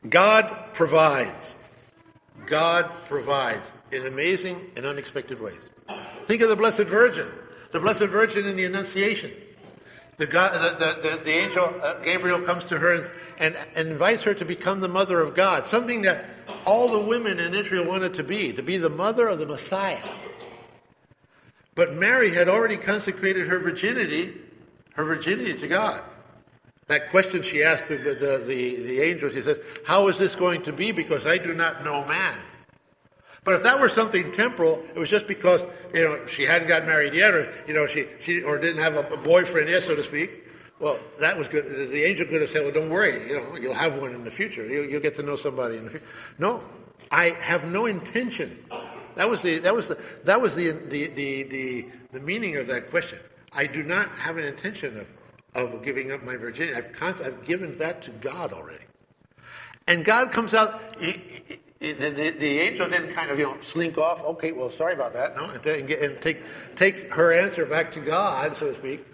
God 0.08 0.74
provides. 0.74 1.56
God 2.46 2.90
provides 3.06 3.72
in 3.92 4.06
amazing 4.06 4.60
and 4.76 4.86
unexpected 4.86 5.40
ways. 5.40 5.70
Think 6.26 6.42
of 6.42 6.50
the 6.50 6.56
Blessed 6.56 6.84
Virgin 6.84 7.28
the 7.74 7.80
Blessed 7.80 8.06
Virgin 8.06 8.46
in 8.46 8.56
the 8.56 8.64
Annunciation. 8.66 9.32
The, 10.18 10.28
God, 10.28 10.54
the, 10.54 11.02
the, 11.02 11.24
the, 11.24 11.32
angel 11.32 11.74
uh, 11.82 12.00
Gabriel 12.04 12.40
comes 12.40 12.66
to 12.66 12.78
her 12.78 12.94
and, 12.94 13.12
and, 13.40 13.58
and 13.76 13.88
invites 13.90 14.22
her 14.24 14.36
to 14.36 14.46
become 14.46 14.80
the 14.80 14.88
mother 14.88 15.20
of 15.20 15.36
God, 15.36 15.68
something 15.68 16.04
that 16.04 16.24
all 16.66 16.88
the 16.88 17.00
women 17.00 17.40
in 17.40 17.56
Israel 17.56 17.88
wanted 17.88 18.14
to 18.14 18.24
be, 18.24 18.54
to 18.54 18.62
be 18.62 18.78
the 18.78 18.92
mother 18.92 19.28
of 19.28 19.40
the 19.40 19.48
Messiah. 19.48 19.98
But 21.74 21.96
Mary 21.96 22.32
had 22.32 22.48
already 22.48 22.78
consecrated 22.78 23.48
her 23.48 23.58
virginity, 23.58 24.36
her 24.94 25.04
virginity 25.04 25.56
to 25.56 25.68
God. 25.68 26.04
That 26.88 27.10
question 27.10 27.42
she 27.42 27.64
asked 27.64 27.88
the, 27.88 27.98
the, 27.98 28.44
the, 28.46 28.76
the 28.84 29.02
angel, 29.02 29.30
she 29.30 29.42
says, 29.42 29.60
How 29.88 30.10
is 30.10 30.20
this 30.20 30.36
going 30.36 30.62
to 30.64 30.74
be? 30.74 30.92
Because 30.92 31.26
I 31.26 31.40
do 31.40 31.56
not 31.56 31.84
know 31.84 32.06
man. 32.06 32.38
But 33.44 33.56
if 33.56 33.64
that 33.64 33.80
were 33.80 33.90
something 33.90 34.32
temporal, 34.32 34.82
it 34.96 35.00
was 35.00 35.10
just 35.10 35.28
because 35.28 35.64
you 35.94 36.04
know 36.04 36.26
she 36.28 36.44
hadn't 36.44 36.68
got 36.68 36.86
married 36.86 37.14
yet, 37.14 37.34
or 37.34 37.52
you 37.68 37.74
know 37.74 37.88
she, 37.88 38.06
she 38.20 38.42
or 38.42 38.58
didn't 38.58 38.82
have 38.82 38.96
a 38.96 39.18
boyfriend 39.18 39.70
yet, 39.70 39.84
so 39.84 39.96
to 39.96 40.04
speak. 40.04 40.44
Well, 40.80 40.98
that 41.20 41.38
was 41.38 41.48
good. 41.48 41.66
The 41.66 42.04
angel 42.04 42.26
could 42.26 42.42
have 42.42 42.50
said, 42.50 42.64
"Well, 42.64 42.74
don't 42.74 42.90
worry, 42.90 43.28
you 43.28 43.36
know 43.36 43.56
you'll 43.56 43.74
have 43.74 43.98
one 44.00 44.12
in 44.12 44.24
the 44.24 44.32
future. 44.32 44.66
You'll, 44.66 44.86
you'll 44.86 45.02
get 45.02 45.16
to 45.16 45.24
know 45.24 45.36
somebody 45.36 45.78
in 45.78 45.84
the 45.86 45.90
future." 45.90 46.06
No, 46.40 46.64
I 47.12 47.36
have 47.42 47.66
no 47.66 47.86
intention. 47.86 48.64
That 49.16 49.30
was 49.30 49.42
the 49.42 49.60
that 49.60 49.76
was 49.76 49.90
the 49.90 49.98
that 50.24 50.42
was 50.42 50.56
the 50.56 50.72
the 50.72 51.08
the 51.10 51.44
the, 51.44 51.86
the 52.14 52.20
meaning 52.22 52.58
of 52.58 52.68
that 52.68 52.90
question. 52.90 53.20
I 53.52 53.66
do 53.68 53.84
not 53.84 54.10
have 54.18 54.38
an 54.38 54.46
intention 54.46 54.98
of 55.00 55.08
of 55.56 55.84
giving 55.84 56.12
up 56.12 56.24
my 56.24 56.38
virginity. 56.38 56.76
I've, 56.76 57.22
I've 57.22 57.46
given 57.46 57.78
that 57.78 58.02
to 58.04 58.12
God 58.12 58.54
already. 58.54 58.86
And 59.88 60.04
God 60.06 60.32
comes 60.32 60.54
out. 60.54 60.82
He, 61.84 61.92
the, 61.92 62.12
the, 62.12 62.30
the, 62.30 62.60
angel 62.60 62.88
didn't 62.88 63.14
kind 63.14 63.30
of 63.30 63.38
you 63.38 63.44
know 63.44 63.58
slink 63.60 63.98
off. 63.98 64.24
Okay, 64.24 64.54
well, 64.54 64.70
sorry 64.70 64.94
about 64.94 65.12
that. 65.12 65.36
No, 65.36 65.50
and, 65.50 65.86
get, 65.86 66.02
and 66.02 66.22
take 66.22 66.42
take 66.78 67.12
her 67.12 67.34
answer 67.34 67.66
back 67.66 67.92
to 67.92 68.00
God, 68.00 68.56
so 68.56 68.68
to 68.68 68.76
speak. 68.76 69.06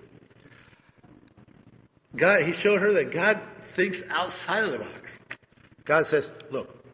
God, 2.16 2.44
he 2.44 2.54
showed 2.54 2.80
her 2.82 2.94
that 2.94 3.12
God 3.12 3.42
thinks 3.58 4.08
outside 4.12 4.66
of 4.66 4.72
the 4.72 4.78
box. 4.78 5.18
God 5.84 6.06
says, 6.06 6.30
"Look, 6.52 6.86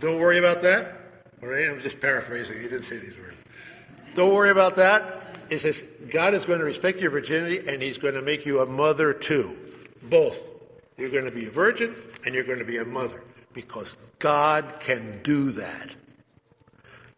don't 0.00 0.18
worry 0.18 0.38
about 0.38 0.60
that." 0.62 0.96
All 1.40 1.48
right, 1.48 1.70
I'm 1.70 1.80
just 1.80 2.00
paraphrasing. 2.00 2.56
He 2.56 2.64
didn't 2.64 2.82
say 2.82 2.98
these 2.98 3.16
words. 3.16 3.36
Don't 4.14 4.34
worry 4.34 4.50
about 4.50 4.74
that. 4.74 5.38
He 5.48 5.58
says 5.58 5.84
God 6.10 6.34
is 6.34 6.44
going 6.44 6.58
to 6.58 6.64
respect 6.64 6.98
your 6.98 7.12
virginity, 7.12 7.60
and 7.68 7.80
He's 7.80 7.96
going 7.96 8.14
to 8.14 8.22
make 8.22 8.44
you 8.44 8.58
a 8.58 8.66
mother 8.66 9.12
too. 9.12 9.56
Both. 10.02 10.50
You're 10.96 11.10
going 11.10 11.26
to 11.26 11.30
be 11.30 11.46
a 11.46 11.50
virgin, 11.50 11.94
and 12.26 12.34
you're 12.34 12.42
going 12.42 12.58
to 12.58 12.64
be 12.64 12.78
a 12.78 12.84
mother 12.84 13.22
because 13.54 13.96
God 14.18 14.80
can 14.80 15.20
do 15.22 15.50
that. 15.52 15.96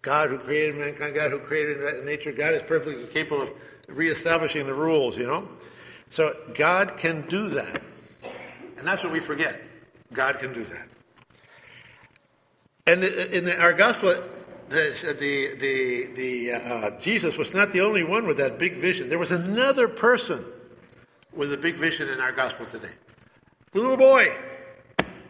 God 0.03 0.31
who 0.31 0.39
created 0.39 0.77
mankind, 0.77 1.15
God 1.15 1.31
who 1.31 1.39
created 1.39 2.05
nature, 2.05 2.33
God 2.33 2.55
is 2.55 2.63
perfectly 2.63 3.07
capable 3.07 3.43
of 3.43 3.51
reestablishing 3.89 4.67
the 4.67 4.75
rules, 4.75 5.17
you 5.17 5.27
know? 5.27 5.49
So 6.11 6.37
God 6.55 6.97
can 6.97 7.23
do 7.29 7.49
that. 7.49 7.83
And 8.79 8.87
that's 8.87 9.03
what 9.03 9.13
we 9.13 9.21
forget. 9.21 9.61
God 10.13 10.39
can 10.39 10.53
do 10.53 10.63
that. 10.63 10.89
And 12.87 13.03
in 13.03 13.49
our 13.59 13.73
gospel, 13.73 14.15
the, 14.69 15.17
the, 15.19 15.57
the, 15.59 16.15
the 16.15 16.53
uh, 16.53 17.01
Jesus 17.01 17.39
was 17.39 17.55
not 17.55 17.71
the 17.71 17.81
only 17.81 18.05
one 18.05 18.27
with 18.27 18.37
that 18.37 18.59
big 18.59 18.77
vision. 18.77 19.09
There 19.09 19.19
was 19.19 19.31
another 19.31 19.89
person 19.89 20.45
with 21.33 21.53
a 21.53 21.57
big 21.57 21.77
vision 21.77 22.09
in 22.09 22.21
our 22.21 22.33
gospel 22.33 22.67
today. 22.67 22.93
The 23.73 23.81
little 23.81 23.97
boy 23.97 24.27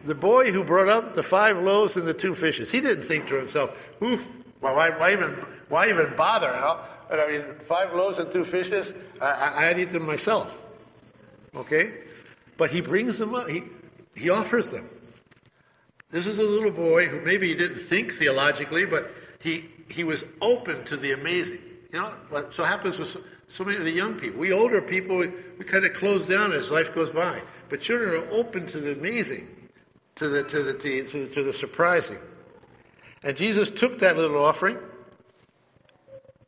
the 0.05 0.15
boy 0.15 0.51
who 0.51 0.63
brought 0.63 0.87
up 0.87 1.15
the 1.15 1.23
five 1.23 1.57
loaves 1.57 1.97
and 1.97 2.07
the 2.07 2.13
two 2.13 2.35
fishes, 2.35 2.71
he 2.71 2.79
didn't 2.79 3.03
think 3.03 3.27
to 3.27 3.35
himself, 3.35 3.93
Ooh, 4.03 4.19
why, 4.59 4.89
why, 4.91 5.11
even, 5.11 5.31
why 5.67 5.89
even 5.89 6.13
bother? 6.15 6.49
I 6.49 7.31
mean, 7.31 7.43
five 7.61 7.93
loaves 7.93 8.19
and 8.19 8.31
two 8.31 8.45
fishes, 8.45 8.93
I, 9.21 9.67
I'd 9.67 9.79
eat 9.79 9.85
them 9.85 10.05
myself. 10.05 10.57
Okay? 11.55 11.93
But 12.57 12.69
he 12.69 12.81
brings 12.81 13.17
them 13.17 13.33
up, 13.33 13.47
he, 13.47 13.63
he 14.15 14.29
offers 14.29 14.71
them. 14.71 14.87
This 16.09 16.27
is 16.27 16.39
a 16.39 16.43
little 16.43 16.71
boy 16.71 17.07
who 17.07 17.19
maybe 17.21 17.47
he 17.47 17.55
didn't 17.55 17.77
think 17.77 18.13
theologically, 18.13 18.85
but 18.85 19.11
he, 19.39 19.65
he 19.89 20.03
was 20.03 20.23
open 20.41 20.85
to 20.85 20.97
the 20.97 21.11
amazing. 21.13 21.59
You 21.91 22.01
know, 22.01 22.07
what 22.29 22.53
so 22.53 22.63
happens 22.63 22.99
with 22.99 23.07
so, 23.07 23.21
so 23.47 23.63
many 23.63 23.77
of 23.77 23.83
the 23.83 23.91
young 23.91 24.19
people. 24.19 24.39
We 24.39 24.53
older 24.53 24.81
people, 24.81 25.17
we, 25.17 25.31
we 25.57 25.65
kind 25.65 25.85
of 25.85 25.93
close 25.93 26.27
down 26.27 26.53
as 26.53 26.71
life 26.71 26.93
goes 26.93 27.09
by. 27.09 27.41
But 27.69 27.81
children 27.81 28.11
are 28.11 28.27
open 28.31 28.67
to 28.67 28.79
the 28.79 28.93
amazing 28.93 29.47
to 30.15 30.27
the, 30.29 30.43
to 30.43 30.63
the, 30.63 30.73
to 30.73 31.03
the, 31.03 31.27
to 31.33 31.43
the 31.43 31.53
surprising. 31.53 32.19
And 33.23 33.35
Jesus 33.35 33.69
took 33.69 33.99
that 33.99 34.17
little 34.17 34.43
offering 34.43 34.77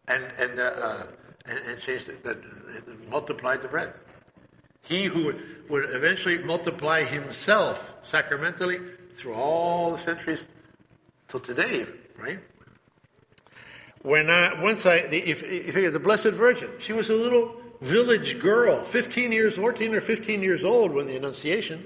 and, 0.08 0.24
and, 0.40 0.60
uh, 0.60 0.64
uh, 0.64 1.04
and, 1.46 1.60
and 1.68 1.82
changed 1.82 2.10
it, 2.10 2.26
multiplied 3.10 3.62
the 3.62 3.68
bread. 3.68 3.94
He 4.84 5.06
who 5.06 5.26
would, 5.26 5.70
would 5.70 5.86
eventually 5.90 6.38
multiply 6.40 7.04
himself 7.04 7.96
sacramentally 8.04 8.80
through 9.16 9.34
all 9.34 9.92
the 9.92 9.98
centuries 9.98 10.48
till 11.28 11.40
today, 11.40 11.86
right? 12.18 12.40
When 14.04 14.30
I, 14.30 14.62
once 14.62 14.86
I, 14.86 15.08
the, 15.08 15.18
if, 15.18 15.44
if 15.44 15.92
the 15.92 16.00
Blessed 16.00 16.28
Virgin, 16.28 16.70
she 16.80 16.94
was 16.94 17.10
a 17.10 17.16
little 17.16 17.56
village 17.82 18.40
girl, 18.40 18.84
15 18.84 19.32
years, 19.32 19.58
14 19.58 19.96
or 19.96 20.02
15 20.02 20.42
years 20.42 20.64
old 20.64 20.92
when 20.92 21.08
the 21.08 21.18
Annunciation. 21.18 21.86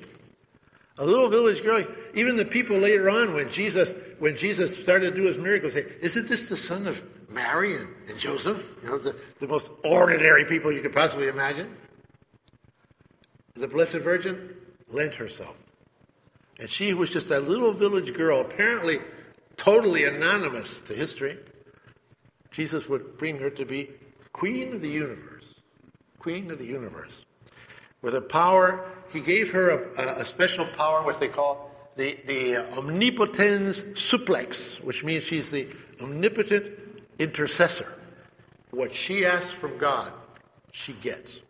A 1.01 1.05
little 1.05 1.29
village 1.29 1.63
girl. 1.63 1.83
Even 2.13 2.37
the 2.37 2.45
people 2.45 2.77
later 2.77 3.09
on, 3.09 3.33
when 3.33 3.49
Jesus, 3.49 3.95
when 4.19 4.37
Jesus 4.37 4.77
started 4.77 5.15
to 5.15 5.15
do 5.19 5.25
his 5.25 5.39
miracles, 5.39 5.73
say, 5.73 5.83
"Isn't 5.99 6.27
this 6.27 6.47
the 6.47 6.55
son 6.55 6.85
of 6.85 7.01
Mary 7.27 7.75
and, 7.75 7.87
and 8.07 8.19
Joseph? 8.19 8.69
You 8.83 8.89
know, 8.89 8.97
the, 8.99 9.15
the 9.39 9.47
most 9.47 9.71
ordinary 9.83 10.45
people 10.45 10.71
you 10.71 10.81
could 10.81 10.93
possibly 10.93 11.27
imagine." 11.27 11.75
The 13.55 13.67
Blessed 13.67 13.95
Virgin 13.95 14.55
lent 14.89 15.15
herself, 15.15 15.57
and 16.59 16.69
she 16.69 16.91
who 16.91 16.97
was 16.97 17.09
just 17.09 17.31
a 17.31 17.39
little 17.39 17.73
village 17.73 18.13
girl, 18.13 18.39
apparently 18.41 18.99
totally 19.57 20.05
anonymous 20.05 20.81
to 20.81 20.93
history. 20.93 21.35
Jesus 22.51 22.87
would 22.87 23.17
bring 23.17 23.39
her 23.39 23.49
to 23.49 23.65
be 23.65 23.89
Queen 24.33 24.73
of 24.73 24.81
the 24.81 24.89
universe, 24.89 25.55
Queen 26.19 26.51
of 26.51 26.59
the 26.59 26.65
universe, 26.65 27.25
with 28.03 28.13
a 28.15 28.21
power 28.21 28.85
he 29.11 29.19
gave 29.19 29.51
her 29.51 29.69
a, 29.69 30.21
a 30.21 30.25
special 30.25 30.65
power, 30.65 31.03
what 31.03 31.19
they 31.19 31.27
call 31.27 31.71
the, 31.95 32.17
the 32.25 32.57
omnipotens 32.77 33.83
supplex, 33.99 34.81
which 34.81 35.03
means 35.03 35.23
she's 35.23 35.51
the 35.51 35.67
omnipotent 36.01 36.71
intercessor. 37.19 37.93
What 38.71 38.93
she 38.93 39.25
asks 39.25 39.51
from 39.51 39.77
God, 39.77 40.11
she 40.71 40.93
gets. 40.93 41.41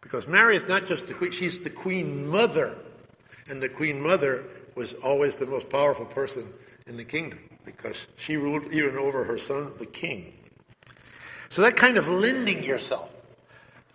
Because 0.00 0.28
Mary 0.28 0.54
is 0.54 0.68
not 0.68 0.86
just 0.86 1.08
the 1.08 1.14
queen, 1.14 1.32
she's 1.32 1.60
the 1.60 1.70
queen 1.70 2.28
mother. 2.28 2.76
And 3.48 3.60
the 3.60 3.68
queen 3.68 4.00
mother 4.00 4.44
was 4.74 4.94
always 4.94 5.36
the 5.36 5.46
most 5.46 5.68
powerful 5.68 6.06
person 6.06 6.52
in 6.86 6.96
the 6.96 7.04
kingdom 7.04 7.40
because 7.64 8.06
she 8.16 8.36
ruled 8.36 8.72
even 8.72 8.96
over 8.96 9.24
her 9.24 9.38
son, 9.38 9.72
the 9.78 9.86
king. 9.86 10.32
So 11.48 11.62
that 11.62 11.76
kind 11.76 11.96
of 11.96 12.08
lending 12.08 12.62
yourself. 12.62 13.10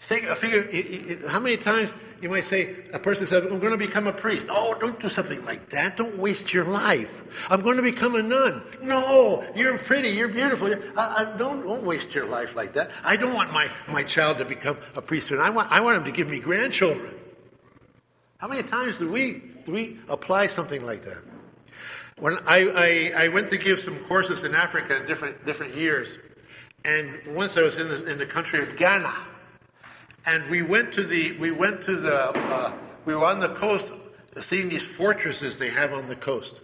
Think, 0.02 0.28
uh, 0.28 0.34
figure, 0.34 1.30
how 1.30 1.40
many 1.40 1.58
times 1.58 1.94
you 2.22 2.30
might 2.30 2.44
say, 2.44 2.76
a 2.92 2.98
person 2.98 3.28
says, 3.28 3.46
I'm 3.46 3.60
going 3.60 3.72
to 3.72 3.78
become 3.78 4.08
a 4.08 4.12
priest. 4.12 4.48
Oh, 4.50 4.76
don't 4.80 5.00
do 5.00 5.08
something 5.08 5.46
like 5.46 5.70
that. 5.70 5.96
Don't 5.96 6.18
waste 6.18 6.56
your 6.56 6.66
life. 6.66 7.48
I'm 7.52 7.62
going 7.62 7.78
to 7.78 7.84
become 7.84 8.16
a 8.16 8.24
nun. 8.24 8.64
No, 8.82 9.44
you're 9.56 9.78
pretty. 9.78 10.10
You're 10.10 10.28
beautiful. 10.28 10.74
I, 10.98 11.34
I, 11.34 11.38
don't, 11.38 11.62
don't 11.62 11.84
waste 11.84 12.16
your 12.16 12.26
life 12.26 12.56
like 12.56 12.74
that. 12.74 12.90
I 13.06 13.16
don't 13.16 13.36
want 13.36 13.54
my, 13.54 13.70
my 13.90 14.02
child 14.02 14.40
to 14.40 14.46
become 14.46 14.78
a 14.96 15.04
priest. 15.04 15.32
I 15.32 15.52
want, 15.52 15.72
I 15.72 15.82
want 15.82 15.98
him 15.98 16.04
to 16.06 16.12
give 16.12 16.28
me 16.28 16.40
grandchildren. 16.40 17.14
How 18.40 18.48
many 18.48 18.64
times 18.64 18.98
do 18.98 19.12
we, 19.12 19.44
do 19.66 19.72
we 19.72 19.98
apply 20.10 20.48
something 20.48 20.84
like 20.84 21.04
that? 21.04 21.22
When 22.18 22.38
I, 22.48 23.14
I, 23.16 23.26
I 23.26 23.28
went 23.30 23.50
to 23.50 23.58
give 23.58 23.80
some 23.80 23.98
courses 24.06 24.44
in 24.44 24.56
Africa 24.56 25.00
in 25.00 25.06
different, 25.06 25.46
different 25.46 25.76
years, 25.76 26.18
and 26.86 27.20
once 27.36 27.56
I 27.56 27.62
was 27.62 27.78
in 27.78 27.88
the, 27.88 28.12
in 28.12 28.18
the 28.18 28.26
country 28.26 28.60
of 28.62 28.76
Ghana, 28.78 29.14
and 30.26 30.48
we 30.50 30.62
went 30.62 30.94
to 30.94 31.04
the 31.04 31.34
we 31.40 31.52
went 31.52 31.82
to 31.84 31.96
the 31.96 32.32
uh, 32.36 32.74
we 33.06 33.16
were 33.16 33.26
on 33.26 33.40
the 33.40 33.50
coast 33.50 33.92
seeing 34.40 34.70
these 34.70 34.86
fortresses 34.86 35.60
they 35.60 35.70
have 35.70 35.94
on 35.94 36.08
the 36.08 36.16
coast. 36.16 36.62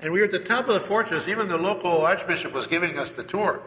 And 0.00 0.12
we 0.12 0.18
were 0.18 0.24
at 0.24 0.32
the 0.32 0.40
top 0.40 0.66
of 0.66 0.74
the 0.74 0.80
fortress 0.80 1.28
even 1.28 1.48
the 1.48 1.58
local 1.58 2.04
archbishop 2.04 2.52
was 2.52 2.66
giving 2.66 2.98
us 2.98 3.12
the 3.12 3.24
tour. 3.24 3.62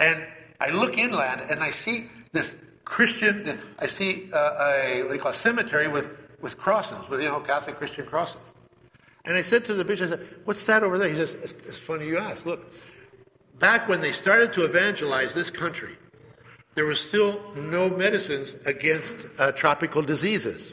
And 0.00 0.24
i 0.60 0.70
look 0.70 0.96
inland 0.98 1.42
and 1.50 1.62
i 1.62 1.70
see 1.70 2.08
this 2.32 2.56
christian 2.84 3.58
i 3.78 3.86
see 3.86 4.30
uh, 4.32 4.38
a 4.38 5.02
what 5.02 5.08
do 5.08 5.14
you 5.14 5.20
call 5.20 5.32
a 5.32 5.34
cemetery 5.34 5.88
with 5.88 6.08
with 6.40 6.56
crosses 6.58 7.08
with 7.08 7.20
you 7.20 7.28
know 7.28 7.40
catholic 7.40 7.76
christian 7.76 8.06
crosses. 8.06 8.54
And 9.26 9.36
i 9.36 9.42
said 9.42 9.64
to 9.66 9.74
the 9.74 9.84
bishop 9.84 10.06
i 10.06 10.10
said 10.16 10.26
what's 10.44 10.64
that 10.66 10.82
over 10.82 10.98
there? 10.98 11.08
He 11.08 11.16
says 11.16 11.34
it's, 11.34 11.52
it's 11.52 11.78
funny 11.78 12.06
you 12.06 12.18
ask. 12.18 12.46
Look 12.46 12.72
back 13.58 13.88
when 13.88 14.00
they 14.00 14.12
started 14.12 14.52
to 14.54 14.64
evangelize 14.64 15.34
this 15.34 15.50
country 15.50 15.96
there 16.74 16.84
was 16.84 17.00
still 17.00 17.40
no 17.56 17.88
medicines 17.88 18.54
against 18.66 19.28
uh, 19.38 19.52
tropical 19.52 20.02
diseases. 20.02 20.72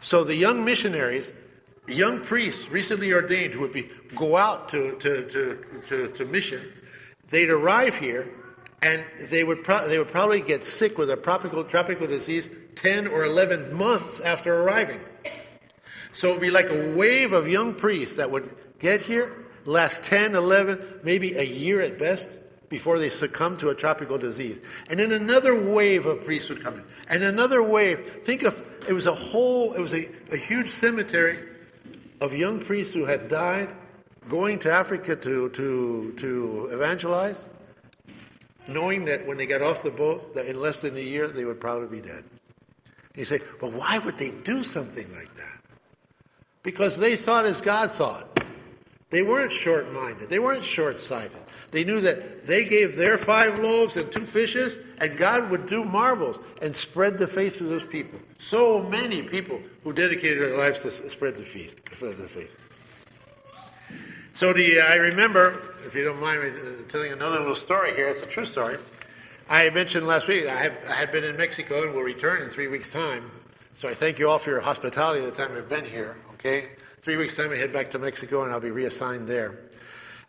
So 0.00 0.24
the 0.24 0.34
young 0.34 0.64
missionaries, 0.64 1.32
young 1.86 2.20
priests 2.20 2.70
recently 2.70 3.12
ordained 3.12 3.54
who 3.54 3.60
would 3.60 3.72
be 3.72 3.88
go 4.14 4.36
out 4.36 4.68
to, 4.70 4.96
to, 4.98 5.28
to, 5.28 5.64
to, 5.86 6.08
to 6.08 6.24
mission, 6.26 6.60
they'd 7.28 7.50
arrive 7.50 7.94
here 7.94 8.28
and 8.82 9.04
they 9.30 9.44
would, 9.44 9.64
pro- 9.64 9.86
they 9.88 9.98
would 9.98 10.08
probably 10.08 10.40
get 10.40 10.64
sick 10.64 10.98
with 10.98 11.10
a 11.10 11.16
tropical, 11.16 11.64
tropical 11.64 12.06
disease 12.06 12.48
10 12.76 13.06
or 13.06 13.24
11 13.24 13.74
months 13.74 14.20
after 14.20 14.62
arriving. 14.62 15.00
So 16.12 16.28
it 16.28 16.32
would 16.32 16.40
be 16.40 16.50
like 16.50 16.68
a 16.70 16.94
wave 16.94 17.32
of 17.32 17.48
young 17.48 17.74
priests 17.74 18.16
that 18.16 18.30
would 18.30 18.50
get 18.78 19.00
here, 19.00 19.32
last 19.64 20.04
10, 20.04 20.34
11, 20.34 21.00
maybe 21.04 21.34
a 21.34 21.42
year 21.42 21.80
at 21.80 21.98
best, 21.98 22.28
before 22.72 22.98
they 22.98 23.10
succumb 23.10 23.54
to 23.58 23.68
a 23.68 23.74
tropical 23.74 24.16
disease. 24.16 24.58
And 24.88 24.98
then 24.98 25.12
another 25.12 25.54
wave 25.54 26.06
of 26.06 26.24
priests 26.24 26.48
would 26.48 26.62
come 26.62 26.76
in. 26.76 26.84
And 27.06 27.22
another 27.22 27.62
wave. 27.62 28.22
Think 28.24 28.44
of 28.44 28.60
it 28.88 28.94
was 28.94 29.06
a 29.06 29.14
whole, 29.14 29.74
it 29.74 29.80
was 29.80 29.92
a, 29.92 30.08
a 30.32 30.38
huge 30.38 30.68
cemetery 30.68 31.36
of 32.22 32.32
young 32.32 32.58
priests 32.60 32.94
who 32.94 33.04
had 33.04 33.28
died 33.28 33.68
going 34.30 34.58
to 34.60 34.72
Africa 34.72 35.14
to, 35.14 35.50
to, 35.50 36.14
to 36.16 36.70
evangelize, 36.72 37.46
knowing 38.66 39.04
that 39.04 39.26
when 39.26 39.36
they 39.36 39.46
got 39.46 39.60
off 39.60 39.82
the 39.82 39.90
boat, 39.90 40.34
that 40.34 40.46
in 40.46 40.58
less 40.58 40.80
than 40.80 40.96
a 40.96 41.00
year 41.00 41.28
they 41.28 41.44
would 41.44 41.60
probably 41.60 42.00
be 42.00 42.08
dead. 42.08 42.24
And 42.24 43.16
you 43.16 43.26
say, 43.26 43.40
well, 43.60 43.72
why 43.72 43.98
would 43.98 44.16
they 44.16 44.30
do 44.30 44.64
something 44.64 45.06
like 45.14 45.34
that? 45.34 45.60
Because 46.62 46.96
they 46.96 47.16
thought 47.16 47.44
as 47.44 47.60
God 47.60 47.90
thought. 47.90 48.40
They 49.10 49.20
weren't 49.20 49.52
short 49.52 49.92
minded, 49.92 50.30
they 50.30 50.38
weren't 50.38 50.64
short 50.64 50.98
sighted. 50.98 51.36
They 51.72 51.84
knew 51.84 52.00
that 52.02 52.46
they 52.46 52.66
gave 52.66 52.96
their 52.96 53.16
five 53.16 53.58
loaves 53.58 53.96
and 53.96 54.12
two 54.12 54.26
fishes, 54.26 54.78
and 54.98 55.16
God 55.16 55.50
would 55.50 55.66
do 55.66 55.84
marvels 55.84 56.38
and 56.60 56.76
spread 56.76 57.18
the 57.18 57.26
faith 57.26 57.58
to 57.58 57.64
those 57.64 57.86
people. 57.86 58.20
So 58.38 58.82
many 58.82 59.22
people 59.22 59.60
who 59.82 59.94
dedicated 59.94 60.42
their 60.42 60.56
lives 60.56 60.80
to 60.80 60.90
spread 60.90 61.38
the 61.38 61.44
faith. 61.44 61.80
Spread 61.94 62.16
the 62.16 62.28
faith. 62.28 62.58
So 64.34 64.52
the, 64.52 64.80
I 64.80 64.96
remember, 64.96 65.74
if 65.86 65.94
you 65.94 66.04
don't 66.04 66.20
mind 66.20 66.42
me 66.42 66.48
uh, 66.50 66.88
telling 66.88 67.12
another 67.12 67.38
little 67.38 67.54
story 67.54 67.94
here, 67.94 68.08
it's 68.08 68.22
a 68.22 68.26
true 68.26 68.44
story. 68.44 68.76
I 69.48 69.70
mentioned 69.70 70.06
last 70.06 70.28
week 70.28 70.46
I, 70.46 70.54
have, 70.54 70.84
had 70.84 71.10
been 71.10 71.24
in 71.24 71.38
Mexico 71.38 71.84
and 71.84 71.94
will 71.94 72.02
return 72.02 72.42
in 72.42 72.50
three 72.50 72.68
weeks' 72.68 72.90
time. 72.92 73.30
So 73.72 73.88
I 73.88 73.94
thank 73.94 74.18
you 74.18 74.28
all 74.28 74.38
for 74.38 74.50
your 74.50 74.60
hospitality 74.60 75.24
the 75.24 75.30
time 75.30 75.52
I've 75.56 75.70
been 75.70 75.84
here. 75.86 76.18
Okay, 76.34 76.68
three 77.00 77.16
weeks' 77.16 77.36
time 77.36 77.50
I 77.50 77.56
head 77.56 77.72
back 77.72 77.90
to 77.92 77.98
Mexico 77.98 78.42
and 78.44 78.52
I'll 78.52 78.60
be 78.60 78.70
reassigned 78.70 79.26
there 79.26 79.58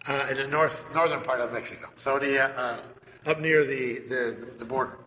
uh, 0.08 0.28
in 0.32 0.38
the 0.38 0.48
north 0.48 0.86
northern 0.94 1.22
part 1.22 1.40
of 1.42 1.54
Mexico, 1.54 1.90
so 1.96 2.20
the, 2.20 2.42
uh, 2.42 2.78
up 3.26 3.40
near 3.40 3.64
the, 3.64 4.00
the, 4.10 4.54
the 4.60 4.66
border. 4.66 4.98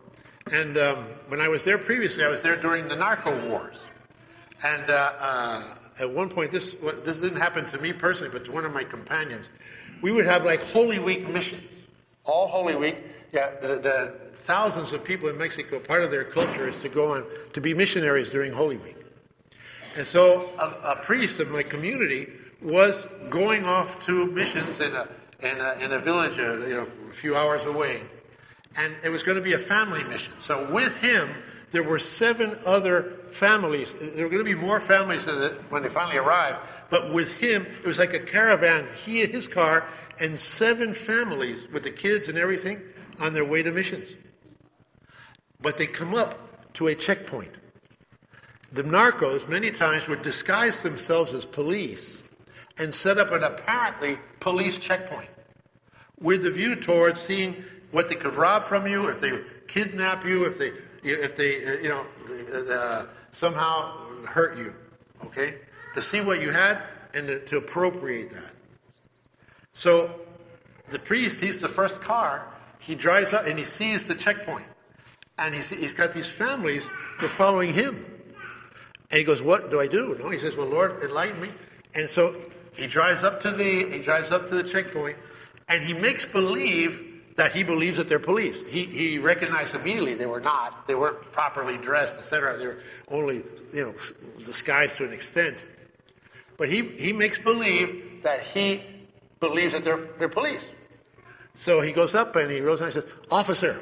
And 0.51 0.77
um, 0.77 0.97
when 1.27 1.41
I 1.41 1.47
was 1.47 1.63
there 1.63 1.77
previously, 1.77 2.23
I 2.23 2.29
was 2.29 2.41
there 2.41 2.55
during 2.55 2.87
the 2.87 2.95
narco 2.95 3.31
wars. 3.49 3.79
And 4.63 4.89
uh, 4.89 5.13
uh, 5.19 5.75
at 5.99 6.09
one 6.09 6.29
point, 6.29 6.51
this, 6.51 6.75
this 7.03 7.19
didn't 7.19 7.39
happen 7.39 7.65
to 7.67 7.77
me 7.79 7.93
personally, 7.93 8.31
but 8.31 8.45
to 8.45 8.51
one 8.51 8.65
of 8.65 8.73
my 8.73 8.83
companions. 8.83 9.49
We 10.01 10.11
would 10.11 10.25
have 10.25 10.45
like 10.45 10.63
Holy 10.63 10.99
Week 10.99 11.27
missions. 11.29 11.63
All 12.23 12.47
Holy 12.47 12.75
Week, 12.75 12.97
yeah, 13.31 13.51
the, 13.61 13.67
the 13.75 14.15
thousands 14.33 14.93
of 14.93 15.03
people 15.03 15.29
in 15.29 15.37
Mexico, 15.37 15.79
part 15.79 16.03
of 16.03 16.11
their 16.11 16.23
culture 16.23 16.67
is 16.67 16.79
to 16.81 16.89
go 16.89 17.13
on 17.13 17.25
to 17.53 17.61
be 17.61 17.73
missionaries 17.73 18.29
during 18.29 18.51
Holy 18.51 18.77
Week. 18.77 18.95
And 19.95 20.05
so 20.05 20.49
a, 20.59 20.91
a 20.91 20.95
priest 21.03 21.39
of 21.39 21.49
my 21.49 21.63
community 21.63 22.29
was 22.61 23.07
going 23.29 23.65
off 23.65 24.05
to 24.05 24.27
missions 24.31 24.79
in 24.79 24.93
a, 24.95 25.07
in 25.39 25.59
a, 25.59 25.85
in 25.85 25.91
a 25.91 25.99
village 25.99 26.37
uh, 26.39 26.65
you 26.65 26.75
know, 26.75 26.87
a 27.09 27.13
few 27.13 27.35
hours 27.35 27.65
away. 27.65 28.01
And 28.75 28.95
it 29.03 29.09
was 29.09 29.23
going 29.23 29.37
to 29.37 29.43
be 29.43 29.53
a 29.53 29.59
family 29.59 30.03
mission. 30.03 30.33
So 30.39 30.71
with 30.71 31.01
him, 31.01 31.29
there 31.71 31.83
were 31.83 31.99
seven 31.99 32.57
other 32.65 33.17
families. 33.29 33.93
There 33.93 34.23
were 34.23 34.29
going 34.29 34.43
to 34.45 34.55
be 34.55 34.55
more 34.55 34.79
families 34.79 35.25
when 35.69 35.83
they 35.83 35.89
finally 35.89 36.17
arrived. 36.17 36.59
But 36.89 37.13
with 37.13 37.39
him, 37.39 37.65
it 37.65 37.85
was 37.85 37.99
like 37.99 38.13
a 38.13 38.19
caravan, 38.19 38.87
he 38.95 39.23
and 39.23 39.31
his 39.31 39.47
car, 39.47 39.85
and 40.19 40.39
seven 40.39 40.93
families 40.93 41.67
with 41.71 41.83
the 41.83 41.91
kids 41.91 42.29
and 42.29 42.37
everything 42.37 42.81
on 43.19 43.33
their 43.33 43.45
way 43.45 43.63
to 43.63 43.71
missions. 43.71 44.15
But 45.61 45.77
they 45.77 45.87
come 45.87 46.15
up 46.15 46.73
to 46.75 46.87
a 46.87 46.95
checkpoint. 46.95 47.51
The 48.71 48.83
narcos, 48.83 49.49
many 49.49 49.71
times, 49.71 50.07
would 50.07 50.21
disguise 50.21 50.83
themselves 50.83 51.33
as 51.33 51.45
police 51.45 52.16
and 52.79 52.93
set 52.93 53.17
up 53.17 53.31
an 53.31 53.43
apparently 53.43 54.17
police 54.39 54.77
checkpoint 54.77 55.29
with 56.19 56.43
the 56.43 56.51
view 56.51 56.75
towards 56.75 57.21
seeing 57.21 57.63
what 57.91 58.09
they 58.09 58.15
could 58.15 58.35
rob 58.35 58.63
from 58.63 58.87
you, 58.87 59.09
if 59.09 59.19
they 59.19 59.39
kidnap 59.67 60.25
you, 60.25 60.45
if 60.45 60.57
they, 60.57 60.71
if 61.03 61.35
they, 61.35 61.65
uh, 61.65 61.73
you 61.81 61.89
know, 61.89 62.05
uh, 62.71 63.05
somehow 63.31 63.91
hurt 64.25 64.57
you, 64.57 64.73
okay? 65.25 65.55
To 65.95 66.01
see 66.01 66.21
what 66.21 66.41
you 66.41 66.51
had 66.51 66.79
and 67.13 67.27
to, 67.27 67.39
to 67.45 67.57
appropriate 67.57 68.31
that. 68.31 68.51
So 69.73 70.09
the 70.89 70.99
priest, 70.99 71.41
he's 71.41 71.61
the 71.61 71.69
first 71.69 72.01
car, 72.01 72.47
he 72.79 72.95
drives 72.95 73.33
up 73.33 73.45
and 73.45 73.57
he 73.57 73.63
sees 73.63 74.07
the 74.07 74.15
checkpoint. 74.15 74.65
And 75.37 75.53
he's, 75.53 75.69
he's 75.69 75.93
got 75.93 76.13
these 76.13 76.27
families 76.27 76.85
who 77.19 77.27
are 77.27 77.29
following 77.29 77.71
him. 77.71 78.03
And 79.11 79.19
he 79.19 79.23
goes, 79.23 79.41
What 79.41 79.69
do 79.69 79.79
I 79.79 79.87
do? 79.87 80.17
No, 80.19 80.29
he 80.31 80.39
says, 80.39 80.57
Well, 80.57 80.67
Lord, 80.67 81.03
enlighten 81.03 81.39
me. 81.39 81.49
And 81.93 82.09
so 82.09 82.35
he 82.77 82.87
drives 82.87 83.23
up 83.23 83.41
to 83.41 83.51
the 83.51 83.89
he 83.89 83.99
drives 83.99 84.31
up 84.31 84.45
to 84.47 84.55
the 84.55 84.63
checkpoint, 84.63 85.17
and 85.67 85.83
he 85.83 85.93
makes 85.93 86.25
believe 86.25 87.07
that 87.37 87.51
he 87.51 87.63
believes 87.63 87.97
that 87.97 88.09
they're 88.09 88.19
police. 88.19 88.67
He, 88.67 88.83
he 88.85 89.19
recognized 89.19 89.75
immediately 89.75 90.15
they 90.15 90.25
were 90.25 90.41
not. 90.41 90.87
They 90.87 90.95
weren't 90.95 91.21
properly 91.31 91.77
dressed, 91.77 92.17
etc. 92.17 92.57
They 92.57 92.65
were 92.65 92.79
only, 93.09 93.43
you 93.71 93.85
know, 93.85 93.93
disguised 94.43 94.97
to 94.97 95.05
an 95.05 95.13
extent. 95.13 95.63
But 96.57 96.69
he, 96.69 96.81
he 96.81 97.13
makes 97.13 97.37
believe 97.37 98.23
that 98.23 98.41
he 98.41 98.81
believes 99.39 99.73
that 99.73 99.83
they're, 99.83 100.07
they're 100.17 100.29
police. 100.29 100.71
So 101.53 101.79
he 101.79 101.91
goes 101.91 102.15
up 102.15 102.35
and 102.35 102.51
he 102.51 102.59
goes 102.59 102.81
and 102.81 102.89
he 102.89 102.93
says, 102.93 103.05
Officer, 103.29 103.79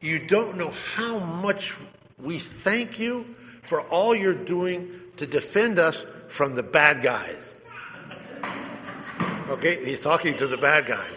you 0.00 0.18
don't 0.18 0.56
know 0.56 0.72
how 0.96 1.20
much 1.20 1.76
we 2.18 2.38
thank 2.38 2.98
you 2.98 3.36
for 3.62 3.82
all 3.82 4.16
you're 4.16 4.34
doing 4.34 4.90
to 5.16 5.26
defend 5.26 5.78
us 5.78 6.04
from 6.26 6.56
the 6.56 6.62
bad 6.64 7.02
guys. 7.02 7.51
Okay, 9.52 9.84
he's 9.84 10.00
talking 10.00 10.34
to 10.38 10.46
the 10.46 10.56
bad 10.56 10.86
guys. 10.86 11.12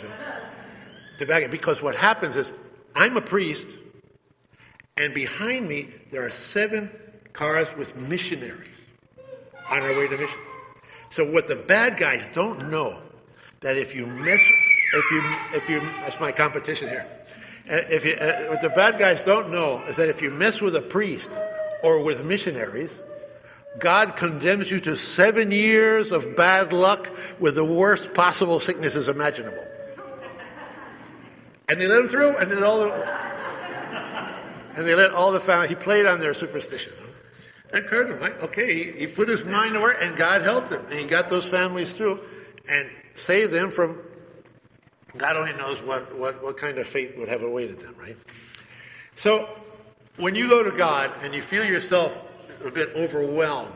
The 1.19 1.25
bad 1.25 1.41
guys. 1.43 1.51
Because 1.51 1.81
what 1.81 1.95
happens 1.95 2.35
is, 2.35 2.53
I'm 2.93 3.15
a 3.15 3.21
priest, 3.21 3.69
and 4.97 5.13
behind 5.13 5.69
me 5.69 5.87
there 6.11 6.25
are 6.25 6.29
seven 6.29 6.91
cars 7.31 7.73
with 7.77 7.95
missionaries 8.09 8.67
on 9.69 9.81
our 9.81 9.89
way 9.97 10.07
to 10.09 10.17
missions. 10.17 10.39
So 11.09 11.31
what 11.31 11.47
the 11.47 11.55
bad 11.55 11.97
guys 11.97 12.27
don't 12.27 12.69
know 12.69 13.01
that 13.61 13.77
if 13.77 13.95
you 13.95 14.05
miss, 14.05 14.41
if 14.93 15.11
you, 15.11 15.21
if 15.53 15.69
you, 15.69 15.79
that's 16.01 16.19
my 16.19 16.33
competition 16.33 16.89
here. 16.89 17.07
Uh, 17.71 17.87
if 17.89 18.05
you, 18.05 18.15
uh, 18.15 18.49
what 18.49 18.59
the 18.59 18.69
bad 18.69 18.99
guys 18.99 19.23
don't 19.23 19.49
know 19.49 19.81
is 19.87 19.95
that 19.95 20.09
if 20.09 20.21
you 20.21 20.29
mess 20.29 20.61
with 20.61 20.75
a 20.75 20.81
priest 20.81 21.31
or 21.83 22.03
with 22.03 22.25
missionaries, 22.25 22.95
God 23.79 24.15
condemns 24.15 24.71
you 24.71 24.79
to 24.81 24.95
seven 24.95 25.51
years 25.51 26.11
of 26.11 26.35
bad 26.35 26.71
luck 26.71 27.09
with 27.39 27.55
the 27.55 27.65
worst 27.65 28.13
possible 28.13 28.59
sicknesses 28.59 29.07
imaginable. 29.07 29.65
And 31.67 31.81
they 31.81 31.87
let 31.87 32.01
him 32.01 32.07
through, 32.07 32.37
and 32.37 32.49
then 32.51 32.63
all 32.63 32.79
the, 32.79 32.93
and 34.75 34.85
they 34.85 34.95
let 34.95 35.11
all 35.11 35.31
the 35.31 35.39
family. 35.39 35.67
He 35.67 35.75
played 35.75 36.05
on 36.05 36.19
their 36.19 36.33
superstition. 36.33 36.93
And 37.73 37.85
Curtin, 37.85 38.19
like, 38.21 38.41
okay, 38.43 38.73
he, 38.73 38.91
he 38.91 39.07
put 39.07 39.27
his 39.27 39.43
mind 39.43 39.73
to 39.73 39.81
work, 39.81 39.97
and 39.99 40.15
God 40.15 40.41
helped 40.43 40.71
him, 40.71 40.85
and 40.89 40.99
he 40.99 41.05
got 41.05 41.27
those 41.27 41.45
families 41.47 41.91
through, 41.91 42.21
and 42.69 42.89
saved 43.13 43.51
them 43.51 43.71
from 43.71 43.97
God 45.17 45.37
only 45.37 45.53
knows 45.53 45.81
what, 45.81 46.15
what, 46.17 46.43
what 46.43 46.57
kind 46.57 46.77
of 46.77 46.87
fate 46.87 47.17
would 47.17 47.29
have 47.29 47.41
awaited 47.41 47.79
them, 47.79 47.95
right? 47.99 48.17
So, 49.15 49.49
when 50.17 50.35
you 50.35 50.49
go 50.49 50.63
to 50.63 50.75
God 50.75 51.11
and 51.23 51.33
you 51.33 51.41
feel 51.41 51.63
yourself 51.63 52.21
a 52.65 52.71
bit 52.71 52.89
overwhelmed 52.95 53.73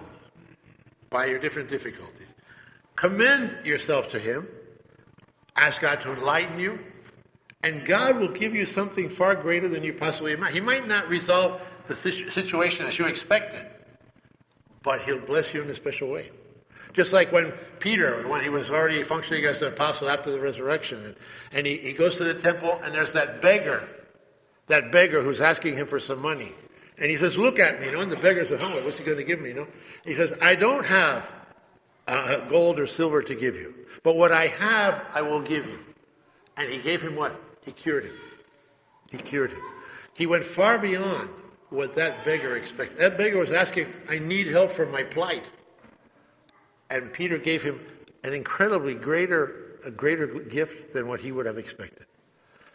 by 1.10 1.25
your 1.25 1.39
different 1.39 1.69
difficulties, 1.69 2.34
commend 2.95 3.65
yourself 3.65 4.10
to 4.10 4.19
Him, 4.19 4.47
ask 5.56 5.82
God 5.82 6.02
to 6.02 6.13
enlighten 6.13 6.60
you, 6.60 6.80
and 7.63 7.86
God 7.86 8.19
will 8.19 8.30
give 8.30 8.54
you 8.54 8.65
something 8.65 9.10
far 9.10 9.36
greater 9.36 9.67
than 9.67 9.84
you 9.84 9.93
possibly 9.93 10.34
imagine. 10.34 10.56
He 10.56 10.62
might 10.62 10.88
not 10.88 11.10
resolve 11.10 11.62
the 11.88 11.95
situation 11.95 12.86
as 12.86 12.97
you 12.97 13.06
expected, 13.06 13.65
but 14.84 15.02
He'll 15.02 15.19
bless 15.19 15.54
you 15.54 15.62
in 15.62 15.69
a 15.69 15.75
special 15.75 16.10
way. 16.10 16.30
Just 16.93 17.13
like 17.13 17.32
when 17.32 17.52
Peter, 17.80 18.28
when 18.28 18.41
he 18.41 18.49
was 18.49 18.69
already 18.69 19.04
functioning 19.04 19.45
as 19.45 19.62
an 19.62 19.71
apostle 19.73 20.10
after 20.10 20.32
the 20.32 20.39
resurrection, 20.39 21.15
and, 21.52 21.67
he, 21.67 21.78
he 21.78 21.93
goes 21.93 22.17
to 22.17 22.23
the 22.23 22.34
temple 22.34 22.80
and 22.84 22.93
there's 22.93 23.13
that 23.13 23.41
beggar, 23.41 23.88
that 24.67 24.91
beggar 24.91 25.21
who's 25.21 25.41
asking 25.41 25.75
him 25.75 25.88
for 25.88 25.99
some 25.99 26.21
money. 26.21 26.54
And 27.00 27.10
he 27.10 27.16
says, 27.16 27.38
Look 27.38 27.60
at 27.60 27.80
me, 27.80 27.88
you 27.88 27.94
know, 27.94 28.02
and 28.02 28.12
the 28.12 28.18
beggar 28.18 28.46
says, 28.46 28.60
Oh, 28.62 28.86
what's 28.86 28.98
he 28.98 29.06
going 29.06 29.18
to 29.18 29.24
give 29.24 29.40
me, 29.40 29.50
you 29.50 29.56
know? 29.56 29.68
He 30.04 30.14
says, 30.14 30.38
I 30.42 30.56
don't 30.56 30.86
have 30.86 31.32
uh, 32.08 32.42
gold 32.50 32.80
or 32.80 32.88
silver 32.88 33.22
to 33.24 33.36
give 33.36 33.56
you, 33.56 33.74
but 34.04 34.16
what 34.16 34.32
I 34.32 34.48
have, 34.48 35.06
I 35.14 35.22
will 35.22 35.42
give 35.42 35.66
you. 35.68 35.80
And 36.58 36.70
he 36.70 36.80
gave 36.80 37.02
him 37.02 37.16
what? 37.16 37.40
He 37.64 37.72
cured 37.72 38.06
him. 38.06 38.14
He 39.10 39.18
cured 39.18 39.52
him. 39.52 39.62
He 40.14 40.26
went 40.26 40.44
far 40.44 40.78
beyond 40.78 41.30
what 41.70 41.96
that 41.96 42.26
beggar 42.26 42.56
expected. 42.56 42.98
That 42.98 43.18
beggar 43.18 43.40
was 43.40 43.52
asking, 43.52 43.88
I 44.10 44.20
need 44.20 44.48
help 44.48 44.72
for 44.72 44.86
my 44.86 45.04
plight. 45.04 45.50
And 46.90 47.14
Peter 47.14 47.38
gave 47.38 47.64
him 47.64 47.80
an 48.24 48.34
incredibly 48.34 48.96
greater, 48.96 49.78
a 49.86 49.92
greater 49.92 50.28
gift 50.28 50.94
than 50.94 51.08
what 51.08 51.22
he 51.22 51.32
would 51.32 51.46
have 51.46 51.58
expected. 51.58 52.06